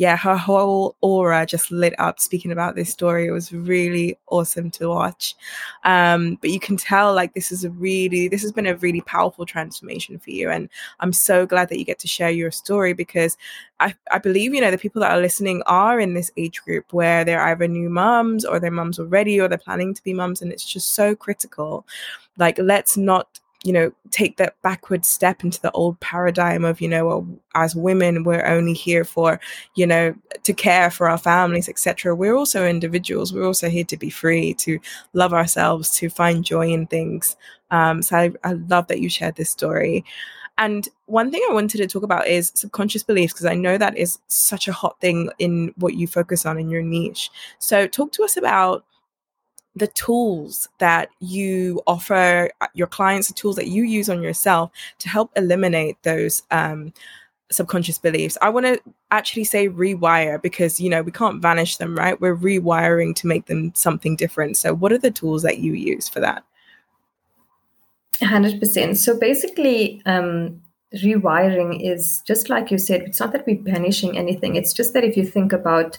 yeah, 0.00 0.16
her 0.16 0.34
whole 0.34 0.96
aura 1.02 1.44
just 1.44 1.70
lit 1.70 1.92
up 1.98 2.18
speaking 2.20 2.52
about 2.52 2.74
this 2.74 2.88
story. 2.88 3.26
It 3.26 3.32
was 3.32 3.52
really 3.52 4.16
awesome 4.28 4.70
to 4.70 4.88
watch. 4.88 5.36
Um, 5.84 6.38
but 6.40 6.48
you 6.48 6.58
can 6.58 6.78
tell 6.78 7.12
like 7.12 7.34
this 7.34 7.52
is 7.52 7.64
a 7.64 7.70
really, 7.70 8.26
this 8.26 8.40
has 8.40 8.50
been 8.50 8.64
a 8.64 8.76
really 8.76 9.02
powerful 9.02 9.44
transformation 9.44 10.18
for 10.18 10.30
you. 10.30 10.48
And 10.48 10.70
I'm 11.00 11.12
so 11.12 11.44
glad 11.44 11.68
that 11.68 11.78
you 11.78 11.84
get 11.84 11.98
to 11.98 12.08
share 12.08 12.30
your 12.30 12.50
story 12.50 12.94
because 12.94 13.36
I, 13.78 13.94
I 14.10 14.16
believe, 14.16 14.54
you 14.54 14.62
know, 14.62 14.70
the 14.70 14.78
people 14.78 15.02
that 15.02 15.12
are 15.12 15.20
listening 15.20 15.62
are 15.66 16.00
in 16.00 16.14
this 16.14 16.32
age 16.38 16.62
group 16.62 16.94
where 16.94 17.22
they're 17.22 17.42
either 17.42 17.68
new 17.68 17.90
moms 17.90 18.46
or 18.46 18.58
they're 18.58 18.70
moms 18.70 18.98
already 18.98 19.38
or 19.38 19.48
they're 19.48 19.58
planning 19.58 19.92
to 19.92 20.02
be 20.02 20.14
moms. 20.14 20.40
And 20.40 20.50
it's 20.50 20.64
just 20.64 20.94
so 20.94 21.14
critical. 21.14 21.86
Like, 22.38 22.58
let's 22.58 22.96
not 22.96 23.39
you 23.62 23.72
know 23.72 23.92
take 24.10 24.38
that 24.38 24.60
backward 24.62 25.04
step 25.04 25.44
into 25.44 25.60
the 25.60 25.70
old 25.72 25.98
paradigm 26.00 26.64
of 26.64 26.80
you 26.80 26.88
know 26.88 27.26
as 27.54 27.76
women 27.76 28.24
we're 28.24 28.46
only 28.46 28.72
here 28.72 29.04
for 29.04 29.38
you 29.74 29.86
know 29.86 30.14
to 30.42 30.54
care 30.54 30.90
for 30.90 31.08
our 31.08 31.18
families 31.18 31.68
etc 31.68 32.14
we're 32.14 32.36
also 32.36 32.66
individuals. 32.66 33.32
We're 33.32 33.46
also 33.46 33.68
here 33.68 33.84
to 33.84 33.96
be 33.96 34.10
free 34.10 34.54
to 34.54 34.78
love 35.12 35.32
ourselves 35.32 35.94
to 35.96 36.08
find 36.08 36.44
joy 36.44 36.68
in 36.68 36.86
things. 36.86 37.36
Um, 37.70 38.02
so 38.02 38.16
I, 38.16 38.32
I 38.44 38.52
love 38.52 38.86
that 38.88 39.00
you 39.00 39.08
shared 39.08 39.36
this 39.36 39.50
story. 39.50 40.04
And 40.58 40.88
one 41.06 41.30
thing 41.30 41.42
I 41.48 41.54
wanted 41.54 41.78
to 41.78 41.86
talk 41.86 42.02
about 42.02 42.26
is 42.26 42.52
subconscious 42.54 43.02
beliefs, 43.02 43.32
because 43.32 43.46
I 43.46 43.54
know 43.54 43.78
that 43.78 43.96
is 43.96 44.18
such 44.28 44.68
a 44.68 44.72
hot 44.72 45.00
thing 45.00 45.30
in 45.38 45.72
what 45.76 45.94
you 45.94 46.06
focus 46.06 46.44
on 46.44 46.58
in 46.58 46.68
your 46.68 46.82
niche. 46.82 47.30
So, 47.58 47.86
talk 47.86 48.12
to 48.12 48.24
us 48.24 48.36
about 48.36 48.84
the 49.80 49.88
tools 49.88 50.68
that 50.78 51.08
you 51.20 51.82
offer 51.86 52.50
uh, 52.60 52.66
your 52.74 52.86
clients, 52.86 53.28
the 53.28 53.34
tools 53.34 53.56
that 53.56 53.66
you 53.66 53.82
use 53.82 54.10
on 54.10 54.22
yourself 54.22 54.70
to 54.98 55.08
help 55.08 55.32
eliminate 55.36 55.96
those 56.02 56.42
um, 56.50 56.92
subconscious 57.50 57.98
beliefs. 57.98 58.36
I 58.42 58.50
want 58.50 58.66
to 58.66 58.78
actually 59.10 59.44
say 59.44 59.70
rewire 59.70 60.40
because, 60.40 60.78
you 60.80 60.90
know, 60.90 61.00
we 61.00 61.10
can't 61.10 61.40
vanish 61.40 61.78
them, 61.78 61.96
right? 61.96 62.20
We're 62.20 62.36
rewiring 62.36 63.16
to 63.16 63.26
make 63.26 63.46
them 63.46 63.72
something 63.74 64.16
different. 64.16 64.58
So, 64.58 64.74
what 64.74 64.92
are 64.92 64.98
the 64.98 65.10
tools 65.10 65.42
that 65.42 65.58
you 65.58 65.72
use 65.72 66.08
for 66.08 66.20
that? 66.20 66.44
100%. 68.16 68.98
So, 68.98 69.18
basically, 69.18 70.02
um, 70.04 70.60
rewiring 70.94 71.80
is 71.82 72.22
just 72.26 72.50
like 72.50 72.70
you 72.70 72.76
said, 72.76 73.00
it's 73.00 73.18
not 73.18 73.32
that 73.32 73.46
we're 73.46 73.56
banishing 73.56 74.18
anything, 74.18 74.56
it's 74.56 74.74
just 74.74 74.92
that 74.92 75.04
if 75.04 75.16
you 75.16 75.24
think 75.24 75.54
about 75.54 75.98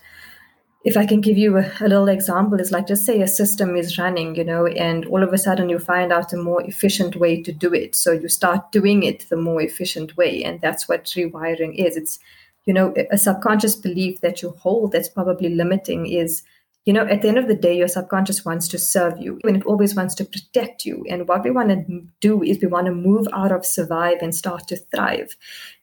if 0.84 0.98
I 0.98 1.06
can 1.06 1.22
give 1.22 1.38
you 1.38 1.58
a, 1.58 1.72
a, 1.80 1.88
little 1.88 2.10
example, 2.10 2.60
is 2.60 2.72
like 2.72 2.88
just 2.88 3.06
say 3.06 3.22
a 3.22 3.28
system 3.28 3.76
is 3.76 3.98
running, 3.98 4.36
you 4.36 4.44
know, 4.44 4.65
and 4.65 5.06
all 5.06 5.22
of 5.22 5.32
a 5.32 5.38
sudden 5.38 5.70
you 5.70 5.78
find 5.78 6.12
out 6.12 6.34
a 6.34 6.38
more 6.38 6.63
efficient 6.63 7.15
way 7.15 7.41
to 7.44 7.52
do 7.52 7.74
it. 7.74 7.96
So 7.96 8.12
you 8.12 8.28
start 8.28 8.72
doing 8.72 9.04
it 9.04 9.28
the 9.30 9.38
more 9.38 9.62
efficient 9.62 10.17
way. 10.17 10.44
And 10.44 10.60
that's 10.60 10.89
what 10.89 11.06
rewiring 11.06 11.76
is. 11.76 11.98
It's 11.98 12.20
you 12.65 12.74
know, 12.74 12.94
a 13.12 13.17
subconscious 13.17 13.76
belief 13.76 14.22
that 14.22 14.41
you 14.41 14.52
hold 14.52 14.91
that's 14.91 15.10
probably 15.10 15.50
limiting 15.50 16.06
is, 16.06 16.44
you 16.86 16.94
know, 16.94 17.06
at 17.06 17.22
the 17.22 17.28
end 17.28 17.38
of 17.38 17.48
the 17.48 17.56
day, 17.56 17.76
your 17.76 17.88
subconscious 17.88 18.46
wants 18.46 18.67
to 18.70 18.78
serve 18.78 19.17
you 19.17 19.39
and 19.44 19.58
it 19.58 19.65
always 19.65 19.96
wants 19.96 20.15
to 20.15 20.26
protect 20.26 20.86
you. 20.86 21.04
And 21.10 21.28
what 21.28 21.44
we 21.44 21.52
want 21.52 21.70
to 21.70 22.04
do 22.20 22.44
is 22.44 22.60
we 22.62 22.67
want 22.67 22.86
to 22.86 22.94
move 22.94 23.28
out 23.34 23.52
of 23.52 23.65
survive 23.65 24.17
and 24.22 24.34
start 24.34 24.67
to 24.67 24.78
thrive 24.78 25.36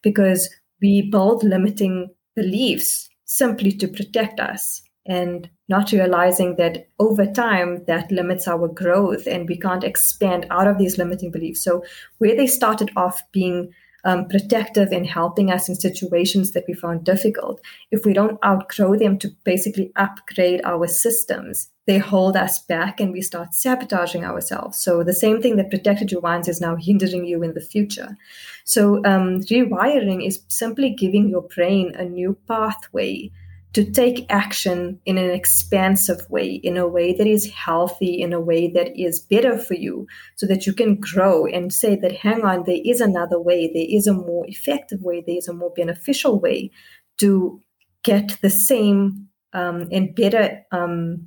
because 0.03 0.49
we 0.81 1.03
build 1.03 1.43
limiting 1.43 2.11
beliefs 2.37 3.09
simply 3.25 3.73
to 3.73 3.89
protect 3.89 4.39
us 4.39 4.83
and 5.09 5.49
not 5.68 5.90
realizing 5.90 6.57
that 6.57 6.87
over 6.99 7.27
time 7.27 7.85
that 7.87 8.12
limits 8.12 8.47
our 8.47 8.68
growth 8.68 9.27
and 9.27 9.49
we 9.49 9.59
can't 9.59 9.85
expand 9.85 10.47
out 10.51 10.68
of 10.68 10.79
these 10.79 10.99
limiting 10.99 11.31
beliefs. 11.31 11.62
So, 11.62 11.83
where 12.18 12.37
they 12.37 12.47
started 12.47 12.90
off 12.94 13.23
being 13.33 13.73
um, 14.05 14.29
protective 14.29 14.92
and 14.92 15.07
helping 15.07 15.51
us 15.51 15.68
in 15.68 15.75
situations 15.75 16.53
that 16.53 16.64
we 16.68 16.75
found 16.75 17.05
difficult, 17.05 17.61
if 17.90 18.05
we 18.05 18.12
don't 18.12 18.42
outgrow 18.44 18.97
them 18.97 19.18
to 19.18 19.29
basically 19.44 19.92
upgrade 19.97 20.61
our 20.64 20.87
systems, 20.87 21.68
they 21.87 21.99
hold 21.99 22.37
us 22.37 22.59
back 22.61 23.01
and 23.01 23.12
we 23.12 23.23
start 23.23 23.55
sabotaging 23.55 24.25
ourselves. 24.25 24.79
So 24.79 25.03
the 25.03 25.14
same 25.14 25.42
thing 25.42 25.57
that 25.57 25.71
protected 25.71 26.12
you 26.12 26.21
once 26.21 26.47
is 26.47 26.61
now 26.61 26.77
hindering 26.77 27.25
you 27.25 27.42
in 27.42 27.55
the 27.55 27.61
future. 27.61 28.16
So 28.64 28.99
um, 29.05 29.40
rewiring 29.40 30.27
is 30.27 30.42
simply 30.49 30.90
giving 30.90 31.29
your 31.29 31.42
brain 31.42 31.94
a 31.97 32.05
new 32.05 32.37
pathway 32.47 33.31
to 33.75 33.85
take 33.91 34.27
action 34.31 34.99
in 35.05 35.19
an 35.19 35.31
expansive 35.31 36.29
way, 36.31 36.47
in 36.47 36.77
a 36.77 36.89
way 36.89 37.13
that 37.13 37.27
is 37.27 37.51
healthy, 37.51 38.21
in 38.21 38.33
a 38.33 38.41
way 38.41 38.71
that 38.73 38.99
is 38.99 39.21
better 39.21 39.59
for 39.59 39.75
you, 39.75 40.07
so 40.37 40.47
that 40.47 40.67
you 40.67 40.73
can 40.73 40.97
grow 40.97 41.47
and 41.47 41.73
say 41.73 41.95
that, 41.97 42.13
hang 42.13 42.45
on, 42.45 42.65
there 42.65 42.81
is 42.85 43.01
another 43.01 43.41
way, 43.41 43.71
there 43.73 43.87
is 43.89 44.07
a 44.07 44.15
more 44.15 44.47
effective 44.49 45.03
way, 45.03 45.23
there 45.27 45.37
is 45.37 45.49
a 45.49 45.53
more 45.53 45.73
beneficial 45.77 46.41
way 46.41 46.71
to 47.19 47.61
get 48.03 48.39
the 48.41 48.51
same 48.51 49.29
um, 49.53 49.89
and 49.93 50.15
better 50.15 50.65
um, 50.73 51.27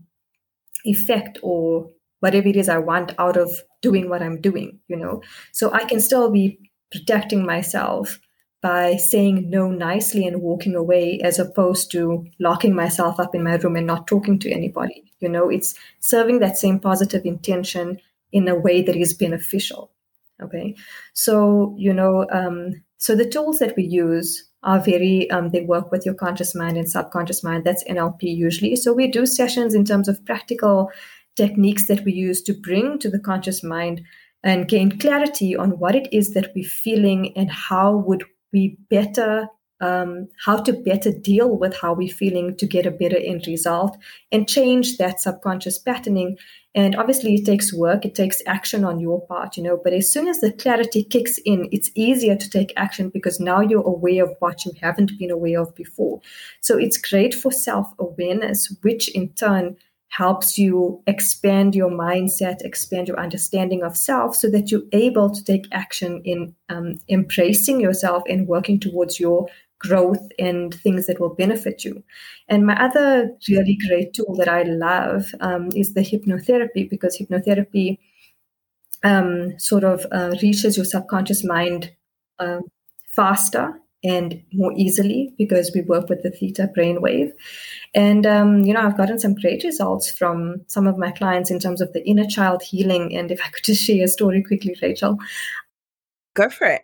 effect 0.84 1.38
or 1.44 1.90
whatever 2.22 2.48
it 2.48 2.56
is 2.56 2.70
I 2.70 2.78
want 2.78 3.14
out 3.20 3.38
of 3.38 3.50
doing 3.82 4.10
what 4.10 4.22
I'm 4.22 4.42
doing, 4.42 4.80
you 4.88 4.96
know? 4.96 5.22
So 5.52 5.72
I 5.72 5.84
can 5.84 6.00
still 6.00 6.32
be 6.32 6.60
protecting 6.92 7.46
myself 7.46 8.20
by 8.62 8.96
saying 8.96 9.50
no 9.50 9.72
nicely 9.72 10.26
and 10.26 10.42
walking 10.42 10.76
away 10.76 11.20
as 11.24 11.40
opposed 11.40 11.92
to 11.92 12.26
locking 12.40 12.76
myself 12.76 13.20
up 13.20 13.34
in 13.34 13.44
my 13.44 13.56
room 13.56 13.76
and 13.76 13.88
not 13.88 14.08
talking 14.08 14.38
to 14.40 14.52
anybody. 14.52 15.04
You 15.20 15.30
know, 15.30 15.50
it's 15.50 15.74
serving 16.00 16.40
that 16.40 16.58
same 16.58 16.80
positive 16.80 17.26
intention 17.26 18.00
in 18.32 18.48
a 18.48 18.56
way 18.56 18.82
that 18.84 18.96
is 18.96 19.14
beneficial. 19.14 19.92
Okay. 20.42 20.76
So, 21.14 21.76
you 21.78 21.94
know, 21.94 22.28
um, 22.32 22.84
so 22.98 23.16
the 23.16 23.30
tools 23.30 23.60
that 23.60 23.76
we 23.76 23.84
use 23.84 24.48
are 24.64 24.80
very, 24.80 25.30
um, 25.32 25.50
they 25.50 25.62
work 25.62 25.92
with 25.92 26.06
your 26.06 26.16
conscious 26.16 26.54
mind 26.54 26.78
and 26.78 26.90
subconscious 26.90 27.44
mind. 27.44 27.64
That's 27.64 27.84
NLP 27.86 28.24
usually. 28.24 28.76
So 28.76 28.94
we 28.94 29.08
do 29.08 29.26
sessions 29.26 29.74
in 29.74 29.86
terms 29.86 30.08
of 30.08 30.24
practical 30.26 30.92
techniques 31.36 31.88
that 31.88 32.04
we 32.04 32.14
use 32.14 32.42
to 32.44 32.54
bring 32.54 33.00
to 33.00 33.10
the 33.10 33.20
conscious 33.20 33.64
mind 33.64 34.02
and 34.44 34.68
gain 34.68 34.98
clarity 34.98 35.56
on 35.56 35.80
what 35.80 35.96
it 35.96 36.12
is 36.12 36.34
that 36.34 36.52
we're 36.56 36.68
feeling 36.68 37.36
and 37.38 37.50
how 37.52 37.96
would 37.96 38.24
we 38.52 38.78
better 38.90 39.48
um, 39.82 40.28
how 40.46 40.58
to 40.58 40.74
better 40.74 41.12
deal 41.12 41.58
with 41.58 41.76
how 41.76 41.94
we're 41.94 42.14
feeling 42.14 42.56
to 42.58 42.68
get 42.68 42.86
a 42.86 42.92
better 42.92 43.18
end 43.18 43.48
result 43.48 43.98
and 44.32 44.48
change 44.48 44.98
that 44.98 45.20
subconscious 45.20 45.80
patterning. 45.80 46.38
And 46.76 46.96
obviously, 46.96 47.34
it 47.34 47.46
takes 47.46 47.74
work, 47.74 48.06
it 48.06 48.16
takes 48.16 48.42
action 48.46 48.86
on 48.86 49.00
your 49.00 49.26
part, 49.26 49.58
you 49.58 49.64
know. 49.64 49.78
But 49.84 49.94
as 49.94 50.10
soon 50.10 50.28
as 50.28 50.40
the 50.40 50.54
clarity 50.54 51.04
kicks 51.04 51.38
in, 51.40 51.68
it's 51.72 51.90
easier 51.96 52.36
to 52.36 52.50
take 52.50 52.72
action 52.78 53.10
because 53.10 53.40
now 53.40 53.60
you're 53.60 53.82
aware 53.82 54.24
of 54.24 54.36
what 54.40 54.64
you 54.66 54.72
haven't 54.80 55.18
been 55.18 55.32
aware 55.32 55.60
of 55.60 55.76
before. 55.76 56.22
So 56.62 56.78
it's 56.78 56.98
great 56.98 57.34
for 57.34 57.52
self 57.52 57.92
awareness, 58.00 58.74
which 58.84 59.10
in 59.10 59.30
turn 59.30 59.76
helps 60.12 60.58
you 60.58 61.02
expand 61.08 61.74
your 61.74 61.90
mindset, 61.90 62.62
expand 62.64 63.08
your 63.08 63.18
understanding 63.18 63.82
of 63.82 63.96
self 63.96 64.36
so 64.36 64.50
that 64.50 64.70
you're 64.70 64.84
able 64.92 65.30
to 65.30 65.44
take 65.44 65.66
action 65.72 66.22
in 66.26 66.54
um, 66.68 66.96
embracing 67.08 67.80
yourself 67.80 68.22
and 68.30 68.46
working 68.46 68.78
towards 68.78 69.22
your 69.22 69.48
growth 69.80 70.28
and 70.38 70.76
things 70.76 71.08
that 71.08 71.20
will 71.20 71.34
benefit 71.34 71.86
you. 71.86 72.04
And 72.50 72.68
my 72.68 72.76
other 72.76 73.32
really 73.48 73.78
great 73.88 74.14
tool 74.14 74.36
that 74.36 74.50
I 74.50 74.64
love 74.64 75.34
um, 75.40 75.70
is 75.74 75.94
the 75.94 76.02
hypnotherapy 76.02 76.90
because 76.90 77.18
hypnotherapy 77.18 77.98
um, 79.04 79.58
sort 79.60 79.86
of 79.86 80.06
uh, 80.12 80.36
reaches 80.42 80.76
your 80.76 80.86
subconscious 80.86 81.46
mind 81.46 81.90
uh, 82.38 82.60
faster 83.08 83.81
and 84.04 84.42
more 84.52 84.74
easily 84.76 85.34
because 85.38 85.72
we 85.74 85.82
work 85.82 86.10
with 86.10 86.24
the 86.24 86.32
theta 86.32 86.70
brainwave. 86.76 87.32
And, 87.94 88.26
um, 88.26 88.62
you 88.62 88.74
know, 88.74 88.82
I've 88.82 88.98
gotten 88.98 89.20
some 89.20 89.36
great 89.36 89.64
results 89.64 90.12
from 90.12 90.62
some 90.68 90.88
of 90.88 90.98
my 90.98 91.12
clients 91.12 91.52
in 91.52 91.60
terms 91.60 91.82
of 91.82 91.94
the 91.94 92.04
inner 92.08 92.26
child 92.26 92.64
healing. 92.64 93.16
And 93.16 93.32
if 93.32 93.42
I 93.44 93.50
could 93.50 93.64
just 93.64 93.84
share 93.84 94.04
a 94.04 94.08
story 94.08 94.44
quickly, 94.44 94.76
Rachel. 94.82 95.18
Go 96.34 96.50
for 96.50 96.68
it. 96.68 96.84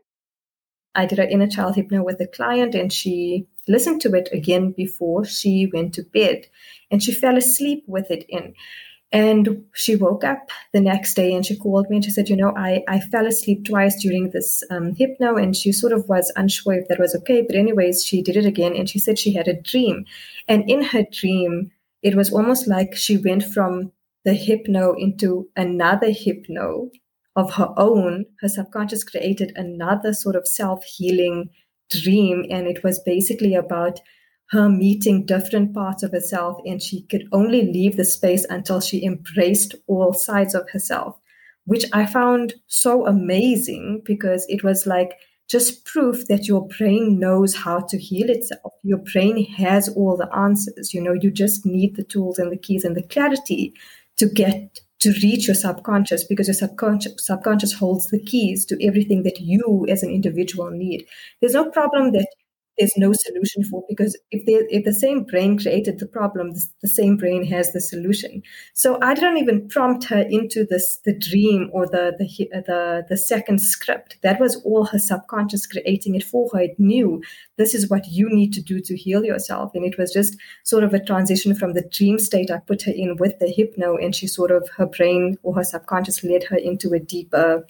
I 0.93 1.05
did 1.05 1.19
an 1.19 1.29
inner 1.29 1.47
child 1.47 1.75
hypno 1.75 2.03
with 2.03 2.19
a 2.21 2.27
client 2.27 2.73
and 2.73 2.91
she 2.91 3.47
listened 3.67 4.01
to 4.01 4.13
it 4.13 4.29
again 4.31 4.71
before 4.71 5.25
she 5.25 5.69
went 5.71 5.93
to 5.93 6.03
bed 6.03 6.47
and 6.89 7.03
she 7.03 7.13
fell 7.13 7.37
asleep 7.37 7.83
with 7.87 8.09
it 8.09 8.25
in. 8.29 8.55
And 9.11 9.63
she 9.73 9.95
woke 9.95 10.25
up 10.25 10.49
the 10.73 10.81
next 10.81 11.13
day 11.13 11.33
and 11.33 11.45
she 11.45 11.55
called 11.55 11.89
me 11.89 11.97
and 11.97 12.05
she 12.05 12.11
said, 12.11 12.29
You 12.29 12.35
know, 12.35 12.53
I, 12.57 12.83
I 12.89 12.99
fell 12.99 13.25
asleep 13.25 13.65
twice 13.65 14.01
during 14.01 14.31
this 14.31 14.63
um, 14.69 14.95
hypno. 14.95 15.37
And 15.37 15.55
she 15.55 15.71
sort 15.71 15.93
of 15.93 16.09
was 16.09 16.31
unsure 16.35 16.73
if 16.73 16.87
that 16.89 16.99
was 16.99 17.15
okay. 17.15 17.41
But, 17.41 17.55
anyways, 17.55 18.05
she 18.05 18.21
did 18.21 18.35
it 18.35 18.45
again 18.45 18.75
and 18.75 18.89
she 18.89 18.99
said 18.99 19.17
she 19.17 19.33
had 19.33 19.47
a 19.47 19.61
dream. 19.61 20.05
And 20.47 20.69
in 20.69 20.83
her 20.83 21.03
dream, 21.09 21.71
it 22.03 22.15
was 22.15 22.33
almost 22.33 22.67
like 22.67 22.95
she 22.95 23.17
went 23.17 23.45
from 23.45 23.93
the 24.25 24.33
hypno 24.33 24.93
into 24.93 25.49
another 25.55 26.11
hypno 26.11 26.89
of 27.37 27.53
her 27.53 27.73
own. 27.77 28.25
Her 28.41 28.49
subconscious 28.49 29.05
created 29.05 29.53
another 29.55 30.13
sort 30.13 30.35
of 30.35 30.45
self 30.45 30.83
healing 30.83 31.49
dream. 31.89 32.45
And 32.49 32.67
it 32.67 32.83
was 32.83 32.99
basically 32.99 33.55
about 33.55 34.01
her 34.49 34.69
meeting 34.69 35.25
different 35.25 35.73
parts 35.73 36.03
of 36.03 36.11
herself, 36.11 36.57
and 36.65 36.81
she 36.81 37.01
could 37.03 37.27
only 37.31 37.63
leave 37.63 37.97
the 37.97 38.05
space 38.05 38.45
until 38.49 38.79
she 38.79 39.03
embraced 39.03 39.75
all 39.87 40.13
sides 40.13 40.55
of 40.55 40.69
herself, 40.69 41.17
which 41.65 41.85
I 41.91 42.05
found 42.05 42.53
so 42.67 43.05
amazing 43.05 44.03
because 44.05 44.45
it 44.47 44.63
was 44.63 44.87
like 44.87 45.17
just 45.49 45.85
proof 45.85 46.27
that 46.27 46.47
your 46.47 46.67
brain 46.67 47.19
knows 47.19 47.55
how 47.55 47.79
to 47.79 47.97
heal 47.97 48.29
itself. 48.29 48.73
Your 48.83 48.99
brain 48.99 49.45
has 49.53 49.89
all 49.89 50.17
the 50.17 50.33
answers. 50.35 50.93
You 50.93 51.01
know, 51.01 51.13
you 51.13 51.31
just 51.31 51.65
need 51.65 51.95
the 51.95 52.03
tools 52.03 52.37
and 52.37 52.51
the 52.51 52.57
keys 52.57 52.83
and 52.83 52.95
the 52.95 53.03
clarity 53.03 53.73
to 54.17 54.27
get 54.27 54.79
to 54.99 55.13
reach 55.23 55.47
your 55.47 55.55
subconscious 55.55 56.23
because 56.23 56.47
your 56.47 56.55
subconscious 56.55 57.13
subconscious 57.19 57.73
holds 57.73 58.09
the 58.09 58.19
keys 58.19 58.65
to 58.65 58.85
everything 58.85 59.23
that 59.23 59.39
you 59.39 59.85
as 59.89 60.03
an 60.03 60.09
individual 60.09 60.69
need. 60.71 61.05
There's 61.39 61.53
no 61.53 61.69
problem 61.69 62.13
that 62.13 62.27
there's 62.77 62.97
no 62.97 63.13
solution 63.13 63.63
for 63.63 63.83
because 63.89 64.15
if 64.31 64.43
if 64.47 64.83
the 64.83 64.93
same 64.93 65.23
brain 65.23 65.57
created 65.57 65.99
the 65.99 66.07
problem 66.07 66.51
the, 66.51 66.63
the, 66.81 66.87
same 66.87 67.17
brain 67.17 67.45
has 67.45 67.71
the 67.73 67.81
solution. 67.81 68.41
So 68.73 68.97
i 69.01 69.13
didn't 69.13 69.37
even 69.37 69.67
prompt 69.67 70.05
her 70.05 70.21
into 70.29 70.65
this 70.65 70.99
the 71.05 71.17
dream 71.17 71.69
or 71.73 71.85
the 71.85 72.15
the 72.17 72.27
the, 72.67 73.05
the 73.09 73.17
second 73.17 73.59
script. 73.59 74.17
That 74.21 74.39
was 74.39 74.61
all 74.63 74.85
her 74.85 74.99
subconscious 74.99 75.65
creating 75.65 76.15
it 76.15 76.23
for 76.23 76.49
her. 76.53 76.61
It 76.61 76.79
knew 76.79 77.21
this 77.57 77.73
is 77.73 77.89
what 77.89 78.07
you 78.07 78.29
need 78.29 78.53
to 78.53 78.61
do 78.61 78.79
to 78.81 78.95
heal 78.95 79.23
yourself. 79.23 79.71
And 79.73 79.85
it 79.85 79.97
was 79.97 80.11
just 80.13 80.37
sort 80.63 80.83
of 80.83 80.93
a 80.93 81.03
transition 81.03 81.55
from 81.55 81.73
the 81.73 81.87
dream 81.91 82.19
state. 82.19 82.51
I 82.51 82.59
put 82.59 82.83
her 82.83 82.91
in 82.91 83.17
with 83.17 83.39
the 83.39 83.47
hypno 83.47 83.97
and 83.97 84.15
she 84.15 84.27
sort 84.27 84.51
of 84.51 84.69
her 84.77 84.85
brain 84.85 85.37
or 85.43 85.55
her 85.55 85.63
subconscious 85.63 86.23
led 86.23 86.43
her 86.45 86.57
into 86.57 86.93
a 86.93 86.99
deeper 86.99 87.65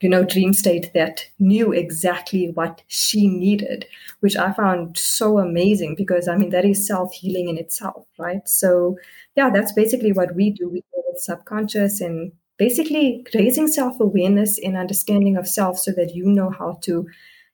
you 0.00 0.08
know, 0.08 0.24
dream 0.24 0.52
state 0.52 0.92
that 0.94 1.26
knew 1.38 1.72
exactly 1.72 2.50
what 2.54 2.82
she 2.86 3.26
needed, 3.26 3.86
which 4.20 4.36
I 4.36 4.52
found 4.52 4.96
so 4.96 5.38
amazing 5.38 5.96
because 5.96 6.28
I 6.28 6.36
mean, 6.36 6.50
that 6.50 6.64
is 6.64 6.86
self 6.86 7.12
healing 7.12 7.48
in 7.48 7.58
itself, 7.58 8.06
right? 8.18 8.46
So, 8.48 8.96
yeah, 9.36 9.50
that's 9.50 9.72
basically 9.72 10.12
what 10.12 10.34
we 10.34 10.50
do. 10.50 10.68
We 10.68 10.80
do 10.80 11.02
with 11.06 11.20
subconscious 11.20 12.00
and 12.00 12.32
basically 12.58 13.26
raising 13.34 13.66
self 13.66 13.98
awareness 13.98 14.58
and 14.62 14.76
understanding 14.76 15.36
of 15.36 15.48
self 15.48 15.78
so 15.78 15.92
that 15.92 16.14
you 16.14 16.26
know 16.26 16.50
how 16.50 16.78
to 16.82 17.06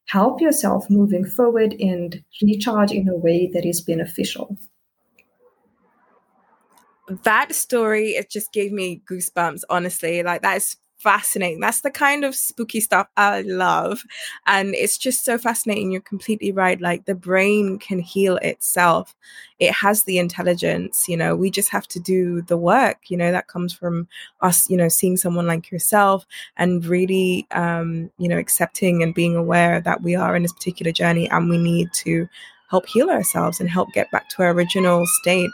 help 0.06 0.40
yourself 0.40 0.90
moving 0.90 1.24
forward 1.24 1.74
and 1.80 2.22
recharge 2.42 2.92
in 2.92 3.08
a 3.08 3.16
way 3.16 3.50
that 3.54 3.64
is 3.64 3.80
beneficial. 3.80 4.58
That 7.24 7.54
story, 7.54 8.10
it 8.10 8.30
just 8.30 8.52
gave 8.52 8.72
me 8.72 9.02
goosebumps, 9.10 9.62
honestly. 9.68 10.22
Like, 10.22 10.42
that 10.42 10.56
is 10.58 10.76
fascinating. 11.04 11.60
That's 11.60 11.82
the 11.82 11.90
kind 11.90 12.24
of 12.24 12.34
spooky 12.34 12.80
stuff 12.80 13.08
I 13.18 13.42
love. 13.42 14.04
And 14.46 14.74
it's 14.74 14.96
just 14.96 15.22
so 15.22 15.36
fascinating. 15.36 15.92
You're 15.92 16.00
completely 16.00 16.50
right. 16.50 16.80
Like 16.80 17.04
the 17.04 17.14
brain 17.14 17.78
can 17.78 17.98
heal 17.98 18.36
itself, 18.38 19.14
it 19.58 19.70
has 19.72 20.04
the 20.04 20.18
intelligence. 20.18 21.06
You 21.06 21.18
know, 21.18 21.36
we 21.36 21.50
just 21.50 21.68
have 21.68 21.86
to 21.88 22.00
do 22.00 22.40
the 22.42 22.56
work. 22.56 23.10
You 23.10 23.18
know, 23.18 23.30
that 23.32 23.48
comes 23.48 23.74
from 23.74 24.08
us, 24.40 24.70
you 24.70 24.78
know, 24.78 24.88
seeing 24.88 25.18
someone 25.18 25.46
like 25.46 25.70
yourself 25.70 26.24
and 26.56 26.84
really, 26.86 27.46
um, 27.50 28.10
you 28.18 28.28
know, 28.28 28.38
accepting 28.38 29.02
and 29.02 29.14
being 29.14 29.36
aware 29.36 29.82
that 29.82 30.02
we 30.02 30.16
are 30.16 30.34
in 30.34 30.42
this 30.42 30.54
particular 30.54 30.90
journey 30.90 31.28
and 31.28 31.50
we 31.50 31.58
need 31.58 31.92
to 32.04 32.26
help 32.70 32.86
heal 32.86 33.10
ourselves 33.10 33.60
and 33.60 33.68
help 33.68 33.92
get 33.92 34.10
back 34.10 34.30
to 34.30 34.42
our 34.42 34.52
original 34.52 35.04
state. 35.20 35.50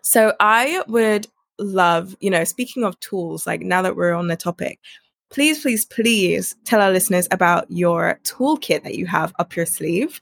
So 0.00 0.34
I 0.40 0.82
would 0.88 1.26
love, 1.58 2.16
you 2.20 2.30
know, 2.30 2.44
speaking 2.44 2.84
of 2.84 2.98
tools, 3.00 3.46
like 3.46 3.60
now 3.60 3.82
that 3.82 3.96
we're 3.96 4.14
on 4.14 4.28
the 4.28 4.36
topic, 4.36 4.78
please, 5.30 5.62
please, 5.62 5.84
please 5.84 6.54
tell 6.64 6.80
our 6.80 6.90
listeners 6.90 7.28
about 7.30 7.70
your 7.70 8.20
toolkit 8.24 8.82
that 8.84 8.96
you 8.96 9.06
have 9.06 9.32
up 9.38 9.56
your 9.56 9.66
sleeve. 9.66 10.20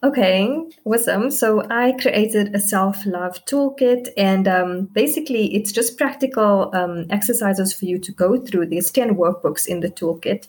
Okay, 0.00 0.48
awesome. 0.84 1.28
So 1.28 1.66
I 1.70 1.90
created 2.00 2.54
a 2.54 2.60
self 2.60 3.04
love 3.04 3.44
toolkit, 3.46 4.08
and 4.16 4.46
um, 4.46 4.84
basically, 4.92 5.52
it's 5.56 5.72
just 5.72 5.98
practical 5.98 6.70
um, 6.72 7.06
exercises 7.10 7.72
for 7.72 7.84
you 7.86 7.98
to 7.98 8.12
go 8.12 8.36
through. 8.36 8.66
There's 8.66 8.92
10 8.92 9.16
workbooks 9.16 9.66
in 9.66 9.80
the 9.80 9.90
toolkit, 9.90 10.46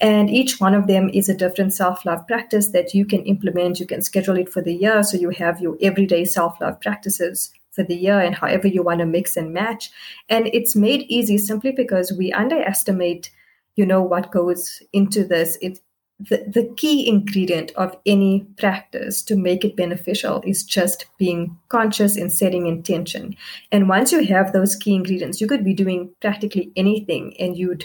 and 0.00 0.30
each 0.30 0.60
one 0.60 0.72
of 0.72 0.86
them 0.86 1.10
is 1.12 1.28
a 1.28 1.34
different 1.34 1.74
self 1.74 2.06
love 2.06 2.24
practice 2.28 2.68
that 2.68 2.94
you 2.94 3.04
can 3.04 3.24
implement. 3.24 3.80
You 3.80 3.86
can 3.86 4.02
schedule 4.02 4.36
it 4.36 4.48
for 4.48 4.62
the 4.62 4.74
year, 4.74 5.02
so 5.02 5.16
you 5.16 5.30
have 5.30 5.60
your 5.60 5.76
everyday 5.80 6.24
self 6.24 6.60
love 6.60 6.80
practices 6.80 7.52
for 7.72 7.82
the 7.82 7.96
year 7.96 8.20
and 8.20 8.34
however 8.34 8.68
you 8.68 8.82
want 8.82 9.00
to 9.00 9.06
mix 9.06 9.36
and 9.36 9.52
match. 9.52 9.90
And 10.28 10.48
it's 10.52 10.76
made 10.76 11.02
easy 11.08 11.38
simply 11.38 11.72
because 11.72 12.12
we 12.12 12.32
underestimate 12.32 13.30
you 13.74 13.86
know 13.86 14.02
what 14.02 14.30
goes 14.30 14.82
into 14.92 15.24
this 15.24 15.56
it 15.62 15.80
the, 16.28 16.44
the 16.46 16.72
key 16.76 17.08
ingredient 17.08 17.72
of 17.72 17.96
any 18.06 18.46
practice 18.56 19.22
to 19.22 19.34
make 19.34 19.64
it 19.64 19.74
beneficial 19.74 20.40
is 20.46 20.62
just 20.62 21.06
being 21.18 21.58
conscious 21.68 22.16
and 22.16 22.32
setting 22.32 22.68
intention. 22.68 23.34
And 23.72 23.88
once 23.88 24.12
you 24.12 24.24
have 24.26 24.52
those 24.52 24.76
key 24.76 24.94
ingredients, 24.94 25.40
you 25.40 25.48
could 25.48 25.64
be 25.64 25.74
doing 25.74 26.10
practically 26.20 26.70
anything 26.76 27.34
and 27.40 27.56
you'd 27.56 27.84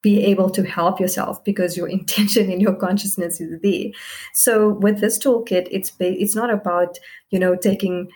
be 0.00 0.24
able 0.24 0.48
to 0.50 0.62
help 0.62 1.00
yourself 1.00 1.44
because 1.44 1.76
your 1.76 1.88
intention 1.98 2.50
and 2.50 2.62
your 2.62 2.74
consciousness 2.74 3.40
is 3.40 3.60
there. 3.60 3.90
So 4.32 4.70
with 4.70 5.00
this 5.00 5.18
toolkit, 5.18 5.68
it's 5.70 5.92
it's 6.00 6.36
not 6.36 6.50
about 6.50 6.98
you 7.30 7.38
know 7.38 7.56
taking 7.56 8.08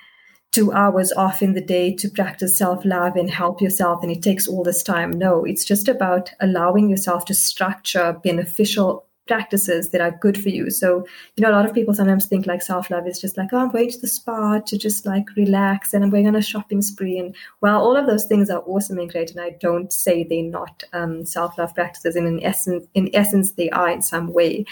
two 0.52 0.72
hours 0.72 1.12
off 1.12 1.42
in 1.42 1.54
the 1.54 1.60
day 1.60 1.94
to 1.94 2.08
practice 2.08 2.58
self 2.58 2.84
love 2.84 3.16
and 3.16 3.30
help 3.30 3.60
yourself, 3.60 4.02
and 4.02 4.10
it 4.10 4.22
takes 4.22 4.48
all 4.48 4.64
this 4.64 4.82
time. 4.82 5.10
No, 5.12 5.44
it's 5.44 5.64
just 5.64 5.88
about 5.88 6.32
allowing 6.40 6.88
yourself 6.90 7.24
to 7.26 7.34
structure 7.34 8.18
beneficial 8.22 9.06
practices 9.30 9.90
that 9.90 10.00
are 10.00 10.10
good 10.10 10.42
for 10.42 10.48
you. 10.48 10.70
So, 10.70 11.06
you 11.36 11.42
know, 11.42 11.52
a 11.52 11.54
lot 11.54 11.64
of 11.64 11.72
people 11.72 11.94
sometimes 11.94 12.26
think 12.26 12.46
like 12.46 12.62
self 12.62 12.90
love 12.90 13.06
is 13.06 13.20
just 13.20 13.36
like, 13.36 13.50
oh, 13.52 13.58
I'm 13.58 13.70
going 13.70 13.88
to 13.88 14.00
the 14.00 14.08
spa 14.08 14.58
to 14.58 14.76
just 14.76 15.06
like 15.06 15.24
relax 15.36 15.94
and 15.94 16.02
I'm 16.02 16.10
going 16.10 16.26
on 16.26 16.34
a 16.34 16.42
shopping 16.42 16.82
spree. 16.82 17.16
And 17.16 17.36
while 17.60 17.80
all 17.80 17.96
of 17.96 18.08
those 18.08 18.24
things 18.24 18.50
are 18.50 18.64
awesome 18.66 18.98
and 18.98 19.08
great, 19.08 19.30
and 19.30 19.40
I 19.40 19.50
don't 19.60 19.92
say 19.92 20.24
they're 20.24 20.42
not 20.42 20.82
um, 20.92 21.24
self 21.24 21.56
love 21.58 21.72
practices, 21.76 22.16
and 22.16 22.26
in 22.26 22.42
essence, 22.42 22.88
in 22.94 23.08
essence, 23.14 23.52
they 23.52 23.70
are 23.70 23.88
in 23.88 24.02
some 24.02 24.32
way. 24.32 24.64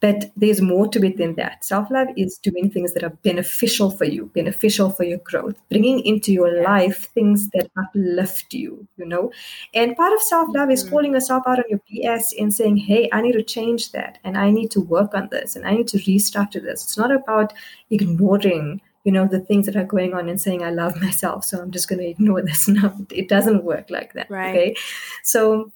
But 0.00 0.30
there's 0.36 0.60
more 0.60 0.86
to 0.88 1.04
it 1.06 1.16
than 1.16 1.36
that. 1.36 1.64
Self 1.64 1.90
love 1.90 2.08
is 2.16 2.38
doing 2.38 2.70
things 2.70 2.92
that 2.92 3.02
are 3.02 3.16
beneficial 3.22 3.90
for 3.90 4.04
you, 4.04 4.30
beneficial 4.34 4.90
for 4.90 5.04
your 5.04 5.18
growth, 5.18 5.56
bringing 5.70 6.00
into 6.00 6.32
your 6.32 6.62
life 6.62 7.08
things 7.14 7.48
that 7.50 7.70
uplift 7.78 8.52
you, 8.52 8.86
you 8.98 9.06
know. 9.06 9.32
And 9.72 9.96
part 9.96 10.12
of 10.12 10.20
self 10.20 10.54
love 10.54 10.70
is 10.70 10.82
mm-hmm. 10.82 10.90
calling 10.90 11.12
yourself 11.14 11.44
out 11.46 11.58
on 11.58 11.64
your 11.70 11.80
BS 11.90 12.38
and 12.38 12.52
saying, 12.52 12.76
hey, 12.76 13.08
I 13.10 13.22
need 13.22 13.32
to 13.32 13.42
change 13.42 13.92
that 13.92 14.18
and 14.22 14.36
I 14.36 14.50
need 14.50 14.70
to 14.72 14.80
work 14.80 15.14
on 15.14 15.28
this 15.30 15.56
and 15.56 15.66
I 15.66 15.72
need 15.72 15.88
to 15.88 15.98
restructure 15.98 16.62
this. 16.62 16.84
It's 16.84 16.98
not 16.98 17.10
about 17.10 17.54
ignoring 17.90 18.82
you 19.04 19.12
know 19.12 19.26
the 19.26 19.38
things 19.38 19.66
that 19.66 19.76
are 19.76 19.84
going 19.84 20.14
on 20.14 20.28
and 20.28 20.40
saying 20.40 20.64
i 20.64 20.70
love 20.70 21.00
myself 21.00 21.44
so 21.44 21.60
i'm 21.60 21.70
just 21.70 21.88
going 21.88 22.00
to 22.00 22.08
ignore 22.08 22.42
this 22.42 22.66
no 22.76 22.92
it 23.10 23.28
doesn't 23.28 23.62
work 23.62 23.88
like 23.88 24.12
that 24.14 24.28
right. 24.28 24.50
okay 24.50 24.76
so 25.22 25.70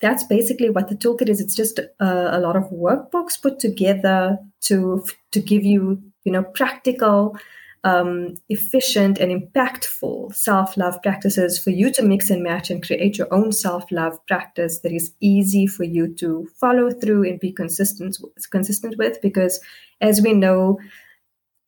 that's 0.00 0.24
basically 0.24 0.70
what 0.70 0.88
the 0.88 0.94
toolkit 0.94 1.28
is. 1.28 1.40
It's 1.40 1.54
just 1.54 1.78
a, 1.78 1.88
a 2.00 2.40
lot 2.40 2.56
of 2.56 2.70
workbooks 2.70 3.40
put 3.40 3.58
together 3.58 4.38
to 4.62 5.04
to 5.32 5.40
give 5.40 5.64
you 5.64 6.02
you 6.24 6.32
know 6.32 6.42
practical 6.42 7.36
um, 7.84 8.34
efficient 8.48 9.18
and 9.18 9.30
impactful 9.30 10.34
self 10.34 10.76
love 10.76 11.00
practices 11.02 11.58
for 11.58 11.70
you 11.70 11.92
to 11.92 12.02
mix 12.02 12.28
and 12.30 12.42
match 12.42 12.70
and 12.70 12.84
create 12.84 13.18
your 13.18 13.32
own 13.32 13.52
self 13.52 13.90
love 13.90 14.18
practice 14.26 14.80
that 14.80 14.92
is 14.92 15.12
easy 15.20 15.66
for 15.66 15.84
you 15.84 16.12
to 16.16 16.48
follow 16.60 16.90
through 16.90 17.28
and 17.28 17.40
be 17.40 17.52
consistent 17.52 18.18
consistent 18.50 18.96
with. 18.98 19.20
Because 19.22 19.60
as 20.00 20.20
we 20.20 20.32
know, 20.32 20.78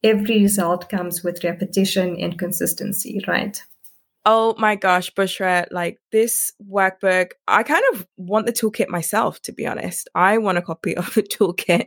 every 0.02 0.40
result 0.40 0.88
comes 0.88 1.22
with 1.22 1.44
repetition 1.44 2.16
and 2.20 2.38
consistency, 2.38 3.22
right? 3.26 3.62
Oh 4.26 4.54
my 4.58 4.76
gosh, 4.76 5.10
Bushra, 5.12 5.66
like 5.70 5.98
this 6.12 6.52
workbook, 6.70 7.30
I 7.48 7.62
kind 7.62 7.82
of 7.92 8.06
want 8.18 8.46
the 8.46 8.52
toolkit 8.52 8.88
myself, 8.88 9.40
to 9.42 9.52
be 9.52 9.66
honest. 9.66 10.08
I 10.14 10.38
want 10.38 10.58
a 10.58 10.62
copy 10.62 10.96
of 10.96 11.14
the 11.14 11.22
toolkit. 11.22 11.86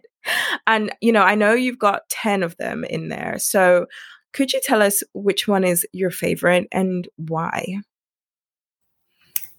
And, 0.66 0.92
you 1.02 1.12
know, 1.12 1.22
I 1.22 1.36
know 1.36 1.54
you've 1.54 1.80
got 1.80 2.10
10 2.10 2.44
of 2.44 2.58
them 2.58 2.84
in 2.86 3.10
there. 3.10 3.36
So 3.38 3.86
could 4.34 4.52
you 4.52 4.60
tell 4.64 4.82
us 4.82 5.04
which 5.14 5.48
one 5.48 5.64
is 5.64 5.86
your 5.94 6.10
favorite 6.10 6.68
and 6.72 7.08
why? 7.18 7.82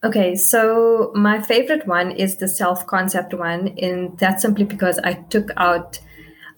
Okay, 0.02 0.34
so 0.34 1.12
my 1.14 1.40
favorite 1.40 1.86
one 1.86 2.10
is 2.10 2.36
the 2.36 2.48
self 2.48 2.86
concept 2.86 3.32
one, 3.32 3.68
and 3.80 4.18
that's 4.18 4.42
simply 4.42 4.64
because 4.64 4.98
I 4.98 5.14
took 5.14 5.48
out 5.56 5.98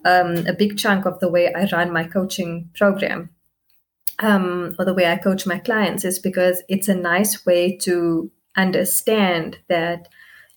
um, 0.05 0.47
a 0.49 0.53
big 0.53 0.77
chunk 0.77 1.05
of 1.05 1.21
the 1.21 1.29
way 1.29 1.55
I 1.55 1.69
run 1.71 1.93
my 1.93 2.05
coaching 2.05 2.71
program 2.75 3.31
um, 4.19 4.75
or 4.79 4.85
the 4.85 4.95
way 4.95 5.07
I 5.07 5.17
coach 5.17 5.47
my 5.47 5.59
clients 5.59 6.05
is 6.05 6.19
because 6.19 6.63
it's 6.69 6.89
a 6.89 6.95
nice 6.95 7.45
way 7.45 7.77
to 7.79 8.31
understand 8.57 9.59
that 9.69 10.09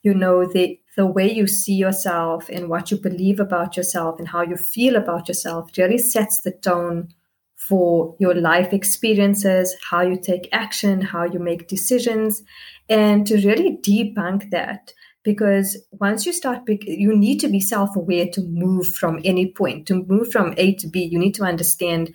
you 0.03 0.13
know 0.13 0.45
the 0.45 0.79
the 0.95 1.05
way 1.05 1.31
you 1.31 1.47
see 1.47 1.75
yourself 1.75 2.49
and 2.49 2.69
what 2.69 2.91
you 2.91 2.97
believe 2.97 3.39
about 3.39 3.77
yourself 3.77 4.19
and 4.19 4.27
how 4.27 4.41
you 4.41 4.57
feel 4.57 4.95
about 4.95 5.27
yourself 5.27 5.69
really 5.77 5.97
sets 5.97 6.41
the 6.41 6.51
tone 6.51 7.09
for 7.55 8.15
your 8.19 8.33
life 8.33 8.73
experiences, 8.73 9.75
how 9.89 10.01
you 10.01 10.19
take 10.19 10.49
action, 10.51 11.01
how 11.01 11.23
you 11.23 11.39
make 11.39 11.67
decisions, 11.67 12.41
and 12.89 13.27
to 13.27 13.35
really 13.47 13.77
debunk 13.77 14.49
that. 14.49 14.91
Because 15.23 15.77
once 15.91 16.25
you 16.25 16.33
start, 16.33 16.63
you 16.67 17.15
need 17.15 17.39
to 17.39 17.47
be 17.47 17.59
self 17.59 17.95
aware 17.95 18.27
to 18.33 18.41
move 18.41 18.87
from 18.87 19.21
any 19.23 19.51
point. 19.51 19.85
To 19.87 20.03
move 20.03 20.31
from 20.31 20.53
A 20.57 20.73
to 20.75 20.87
B, 20.87 21.03
you 21.03 21.19
need 21.19 21.35
to 21.35 21.43
understand 21.43 22.13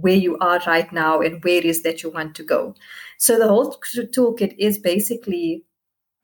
where 0.00 0.14
you 0.14 0.38
are 0.38 0.60
right 0.66 0.92
now 0.92 1.20
and 1.20 1.42
where 1.42 1.58
it 1.58 1.64
is 1.64 1.82
that 1.82 2.02
you 2.02 2.10
want 2.10 2.34
to 2.36 2.42
go. 2.42 2.74
So 3.18 3.38
the 3.38 3.48
whole 3.48 3.76
toolkit 3.94 4.54
is 4.58 4.78
basically 4.78 5.64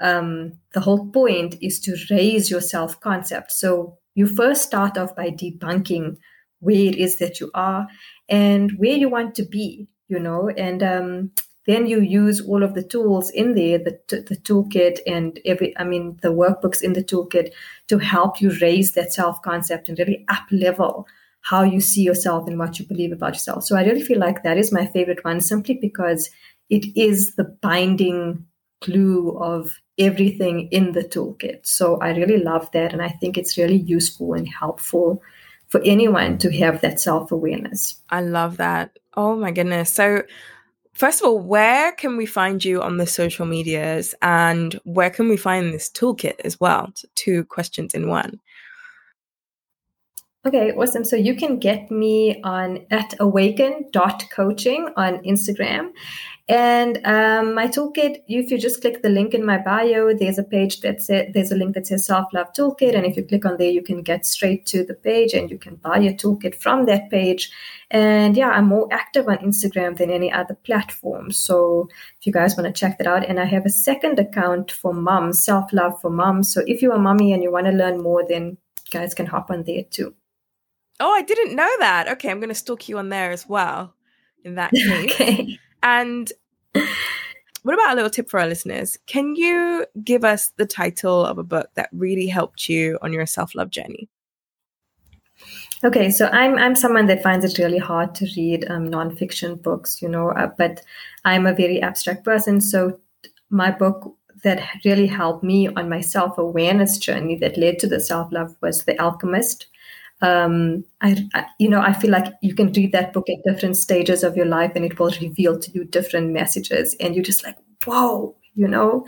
um, 0.01 0.53
the 0.73 0.81
whole 0.81 1.11
point 1.11 1.57
is 1.61 1.81
to 1.81 1.97
raise 2.11 2.51
your 2.51 2.61
self 2.61 3.01
concept. 3.01 3.53
So 3.53 3.99
you 4.15 4.27
first 4.27 4.63
start 4.63 4.97
off 4.97 5.15
by 5.17 5.31
debunking 5.31 6.17
where 6.61 6.77
it 6.77 6.97
is 6.97 7.19
that 7.19 7.41
you 7.41 7.51
are 7.55 7.87
and 8.29 8.73
where 8.79 8.97
you 8.97 9.09
want 9.09 9.35
to 9.37 9.45
be, 9.45 9.89
you 10.09 10.19
know, 10.19 10.49
and 10.49 10.83
um, 10.83 11.31
then 11.67 11.87
you 11.87 12.01
use 12.01 12.41
all 12.41 12.63
of 12.63 12.75
the 12.75 12.83
tools 12.83 13.31
in 13.31 13.55
there, 13.55 13.79
the, 13.79 13.99
the 14.09 14.37
toolkit 14.37 15.01
and 15.07 15.41
every, 15.45 15.77
I 15.79 15.85
mean, 15.85 16.19
the 16.23 16.29
workbooks 16.29 16.83
in 16.83 16.93
the 16.93 17.05
toolkit 17.05 17.53
to 17.89 17.99
help 17.99 18.41
you 18.41 18.51
raise 18.61 18.93
that 18.93 19.13
self 19.13 19.41
concept 19.43 19.89
and 19.89 19.99
really 19.99 20.25
up 20.29 20.45
level 20.51 21.07
how 21.45 21.63
you 21.63 21.81
see 21.81 22.03
yourself 22.03 22.49
and 22.49 22.59
what 22.59 22.79
you 22.79 22.87
believe 22.87 23.13
about 23.13 23.35
yourself. 23.35 23.65
So 23.65 23.77
I 23.77 23.85
really 23.85 24.03
feel 24.03 24.19
like 24.19 24.43
that 24.43 24.57
is 24.57 24.73
my 24.73 24.87
favorite 24.87 25.23
one 25.25 25.41
simply 25.41 25.79
because 25.81 26.31
it 26.71 26.87
is 26.97 27.37
the 27.37 27.45
binding 27.45 28.47
glue 28.83 29.37
of 29.39 29.71
everything 29.99 30.69
in 30.71 30.93
the 30.93 31.05
toolkit. 31.05 31.67
So 31.67 31.99
I 32.01 32.11
really 32.17 32.39
love 32.43 32.71
that. 32.73 32.93
And 32.95 33.03
I 33.03 33.11
think 33.11 33.37
it's 33.37 33.59
really 33.59 33.77
useful 33.77 34.33
and 34.33 34.49
helpful 34.49 35.23
for 35.69 35.83
anyone 35.85 36.39
to 36.39 36.51
have 36.57 36.81
that 36.81 36.99
self 36.99 37.31
awareness. 37.31 38.01
I 38.09 38.23
love 38.23 38.57
that. 38.57 38.99
Oh 39.15 39.37
my 39.37 39.51
goodness. 39.51 39.93
So, 39.93 40.23
first 40.95 41.21
of 41.21 41.29
all, 41.29 41.39
where 41.39 41.93
can 41.93 42.17
we 42.17 42.25
find 42.25 42.65
you 42.65 42.81
on 42.81 42.97
the 42.97 43.07
social 43.07 43.45
medias 43.45 44.15
and 44.23 44.81
where 44.85 45.11
can 45.11 45.29
we 45.29 45.37
find 45.37 45.73
this 45.75 45.91
toolkit 45.91 46.41
as 46.43 46.59
well? 46.59 46.93
Two 47.17 47.45
questions 47.45 47.93
in 47.93 48.09
one. 48.09 48.41
Okay, 50.47 50.73
awesome. 50.73 51.05
So 51.05 51.17
you 51.17 51.35
can 51.35 51.59
get 51.59 51.91
me 51.91 52.43
on 52.43 52.85
at 52.91 53.15
awaken.coaching 53.19 54.89
on 54.95 55.23
Instagram. 55.25 55.93
And 56.47 57.01
um, 57.07 57.55
my 57.55 57.67
toolkit, 57.67 58.23
if 58.29 58.51
you 58.51 58.59
just 58.59 58.83
click 58.83 59.01
the 59.01 59.09
link 59.09 59.33
in 59.33 59.47
my 59.47 59.57
bio, 59.57 60.13
there's 60.13 60.39
a 60.39 60.43
page 60.43 60.83
that 60.83 61.01
says 61.01 61.29
there's 61.33 61.51
a 61.51 61.57
link 61.57 61.75
that 61.75 61.87
says 61.87 62.05
Self 62.05 62.27
Love 62.35 62.53
Toolkit. 62.53 62.95
And 62.95 63.07
if 63.07 63.17
you 63.17 63.25
click 63.25 63.47
on 63.47 63.57
there, 63.57 63.71
you 63.71 63.81
can 63.83 64.03
get 64.03 64.27
straight 64.27 64.67
to 64.67 64.85
the 64.85 64.93
page 64.93 65.33
and 65.33 65.51
you 65.51 65.57
can 65.57 65.77
buy 65.77 65.97
your 65.97 66.13
toolkit 66.13 66.57
from 66.57 66.85
that 66.85 67.09
page. 67.09 67.51
And 67.91 68.37
yeah, 68.37 68.51
I'm 68.51 68.67
more 68.67 68.87
active 68.93 69.27
on 69.29 69.39
Instagram 69.39 69.97
than 69.97 70.11
any 70.11 70.31
other 70.31 70.57
platform. 70.57 71.33
So 71.33 71.89
if 72.21 72.27
you 72.27 72.33
guys 72.35 72.55
want 72.55 72.67
to 72.67 72.79
check 72.79 72.99
that 72.99 73.07
out, 73.07 73.27
and 73.27 73.41
I 73.41 73.47
have 73.47 73.65
a 73.65 73.71
second 73.71 74.19
account 74.19 74.71
for 74.71 74.93
moms, 74.93 75.43
Self 75.43 75.73
Love 75.73 75.99
for 76.03 76.11
Moms. 76.11 76.53
So 76.53 76.63
if 76.67 76.83
you're 76.83 76.97
a 76.97 76.99
mommy 76.99 77.33
and 77.33 77.43
you 77.43 77.51
want 77.51 77.65
to 77.65 77.73
learn 77.73 78.03
more, 78.03 78.23
then 78.29 78.59
guys 78.91 79.15
can 79.15 79.25
hop 79.25 79.51
on 79.51 79.63
there 79.63 79.85
too. 79.85 80.15
Oh, 81.01 81.13
I 81.13 81.23
didn't 81.23 81.57
know 81.57 81.71
that. 81.81 82.09
Okay, 82.09 82.31
I'm 82.31 82.39
going 82.39 82.49
to 82.49 82.55
stalk 82.55 82.89
you 82.89 82.99
on 82.99 83.09
there 83.09 83.31
as 83.31 83.49
well. 83.49 83.95
In 84.45 84.57
that 84.57 84.73
case, 84.75 85.15
okay. 85.15 85.59
and 85.83 86.31
what 87.63 87.75
about 87.75 87.93
a 87.93 87.97
little 87.97 88.11
tip 88.11 88.29
for 88.29 88.39
our 88.39 88.47
listeners? 88.47 88.99
Can 89.07 89.35
you 89.37 89.87
give 90.05 90.23
us 90.23 90.53
the 90.59 90.67
title 90.67 91.25
of 91.25 91.39
a 91.39 91.43
book 91.43 91.71
that 91.75 91.89
really 91.93 92.27
helped 92.27 92.69
you 92.69 92.99
on 93.01 93.13
your 93.13 93.25
self 93.25 93.55
love 93.55 93.71
journey? 93.71 94.09
Okay, 95.83 96.11
so 96.11 96.27
I'm 96.27 96.59
I'm 96.59 96.75
someone 96.75 97.07
that 97.07 97.23
finds 97.23 97.45
it 97.45 97.59
really 97.59 97.79
hard 97.79 98.15
to 98.17 98.29
read 98.37 98.71
um, 98.71 98.91
nonfiction 98.91 99.61
books, 99.63 100.03
you 100.03 100.09
know, 100.09 100.31
uh, 100.31 100.51
but 100.59 100.83
I'm 101.25 101.47
a 101.47 101.55
very 101.55 101.81
abstract 101.81 102.25
person. 102.25 102.61
So 102.61 103.01
my 103.51 103.71
book 103.71 104.15
that 104.43 104.63
really 104.85 105.07
helped 105.07 105.43
me 105.43 105.69
on 105.69 105.89
my 105.89 106.01
self 106.01 106.39
awareness 106.39 106.99
journey 106.99 107.37
that 107.37 107.57
led 107.57 107.79
to 107.79 107.87
the 107.87 108.01
self 108.01 108.31
love 108.33 108.55
was 108.61 108.85
The 108.85 109.01
Alchemist. 109.01 109.67
Um, 110.23 110.85
I, 111.01 111.29
I, 111.35 111.47
you 111.59 111.69
know, 111.69 111.81
I 111.81 111.93
feel 111.93 112.11
like 112.11 112.33
you 112.41 112.55
can 112.55 112.73
read 112.73 112.93
that 112.93 113.13
book 113.13 113.29
at 113.29 113.45
different 113.45 113.77
stages 113.77 114.25
of 114.25 114.37
your 114.37 114.47
life, 114.47 114.73
and 114.75 114.85
it 114.85 114.99
will 114.99 115.13
reveal 115.21 115.59
to 115.59 115.71
you 115.73 115.85
different 115.85 116.33
messages, 116.33 116.97
and 117.01 117.15
you're 117.15 117.25
just 117.25 117.45
like, 117.45 117.57
whoa, 117.85 118.35
you 118.55 118.69
know, 118.69 119.07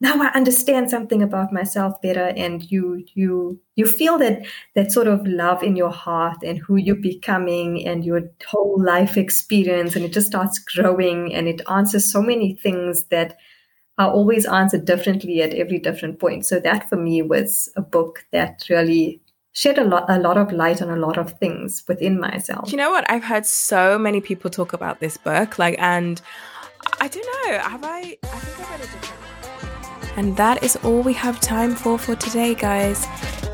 now 0.00 0.22
I 0.22 0.28
understand 0.28 0.90
something 0.90 1.22
about 1.22 1.52
myself 1.52 2.00
better, 2.00 2.32
and 2.36 2.70
you 2.70 3.04
you 3.14 3.60
you 3.74 3.86
feel 3.86 4.16
that 4.18 4.46
that 4.76 4.92
sort 4.92 5.08
of 5.08 5.26
love 5.26 5.62
in 5.62 5.74
your 5.76 5.90
heart 5.90 6.38
and 6.44 6.58
who 6.58 6.76
you're 6.76 6.94
becoming 6.94 7.84
and 7.84 8.04
your 8.04 8.22
whole 8.46 8.80
life 8.82 9.16
experience, 9.16 9.96
and 9.96 10.04
it 10.04 10.12
just 10.12 10.28
starts 10.28 10.60
growing, 10.60 11.34
and 11.34 11.48
it 11.48 11.60
answers 11.68 12.10
so 12.10 12.22
many 12.22 12.54
things 12.54 13.04
that 13.10 13.36
are 13.98 14.12
always 14.12 14.46
answered 14.46 14.84
differently 14.84 15.42
at 15.42 15.52
every 15.54 15.80
different 15.80 16.20
point. 16.20 16.46
So 16.46 16.60
that 16.60 16.88
for 16.88 16.96
me 16.96 17.20
was 17.22 17.68
a 17.76 17.82
book 17.82 18.24
that 18.30 18.64
really 18.70 19.20
shed 19.58 19.76
a 19.76 19.82
lot 19.82 20.04
a 20.08 20.18
lot 20.20 20.36
of 20.36 20.52
light 20.52 20.80
on 20.80 20.88
a 20.88 20.96
lot 20.96 21.18
of 21.18 21.32
things 21.40 21.82
within 21.88 22.20
myself. 22.20 22.70
You 22.70 22.78
know 22.78 22.90
what? 22.90 23.04
I've 23.10 23.24
heard 23.24 23.44
so 23.44 23.98
many 23.98 24.20
people 24.20 24.50
talk 24.50 24.72
about 24.72 25.00
this 25.00 25.16
book, 25.16 25.58
like, 25.58 25.74
and 25.80 26.20
I 27.00 27.08
don't 27.08 27.26
know. 27.26 27.58
Have 27.58 27.82
I? 27.82 27.98
I 27.98 28.38
think 28.38 28.60
I've 28.60 28.70
read 28.70 28.80
a 28.80 28.82
different. 28.84 30.16
And 30.16 30.36
that 30.36 30.62
is 30.62 30.76
all 30.84 31.02
we 31.02 31.12
have 31.14 31.40
time 31.40 31.74
for 31.74 31.98
for 31.98 32.14
today, 32.14 32.54
guys. 32.54 33.04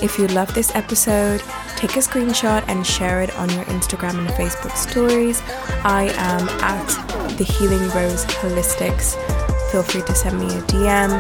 If 0.03 0.19
you 0.19 0.27
love 0.29 0.53
this 0.55 0.75
episode, 0.75 1.41
take 1.77 1.97
a 1.97 2.01
screenshot 2.01 2.63
and 2.69 2.87
share 2.87 3.23
it 3.23 3.35
on 3.37 3.49
your 3.51 3.65
Instagram 3.65 4.19
and 4.19 4.29
Facebook 4.29 4.77
stories. 4.77 5.41
I 5.85 6.13
am 6.17 6.47
at 6.61 7.39
the 7.39 7.45
Healing 7.45 7.89
Rose 7.91 8.27
Holistics 8.27 9.44
feel 9.75 9.83
free 9.83 10.03
to 10.03 10.15
send 10.15 10.39
me 10.39 10.47
a 10.47 10.63
DM. 10.71 11.11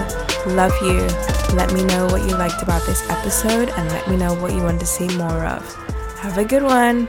Love 0.55 0.71
you. 0.81 1.01
Let 1.57 1.73
me 1.73 1.83
know 1.83 2.07
what 2.07 2.23
you 2.23 2.37
liked 2.37 2.62
about 2.62 2.87
this 2.87 3.03
episode 3.11 3.69
and 3.71 3.88
let 3.88 4.09
me 4.09 4.17
know 4.17 4.33
what 4.35 4.53
you 4.53 4.62
want 4.62 4.79
to 4.79 4.87
see 4.87 5.09
more 5.17 5.45
of. 5.45 5.75
Have 6.19 6.38
a 6.38 6.45
good 6.45 6.62
one. 6.62 7.09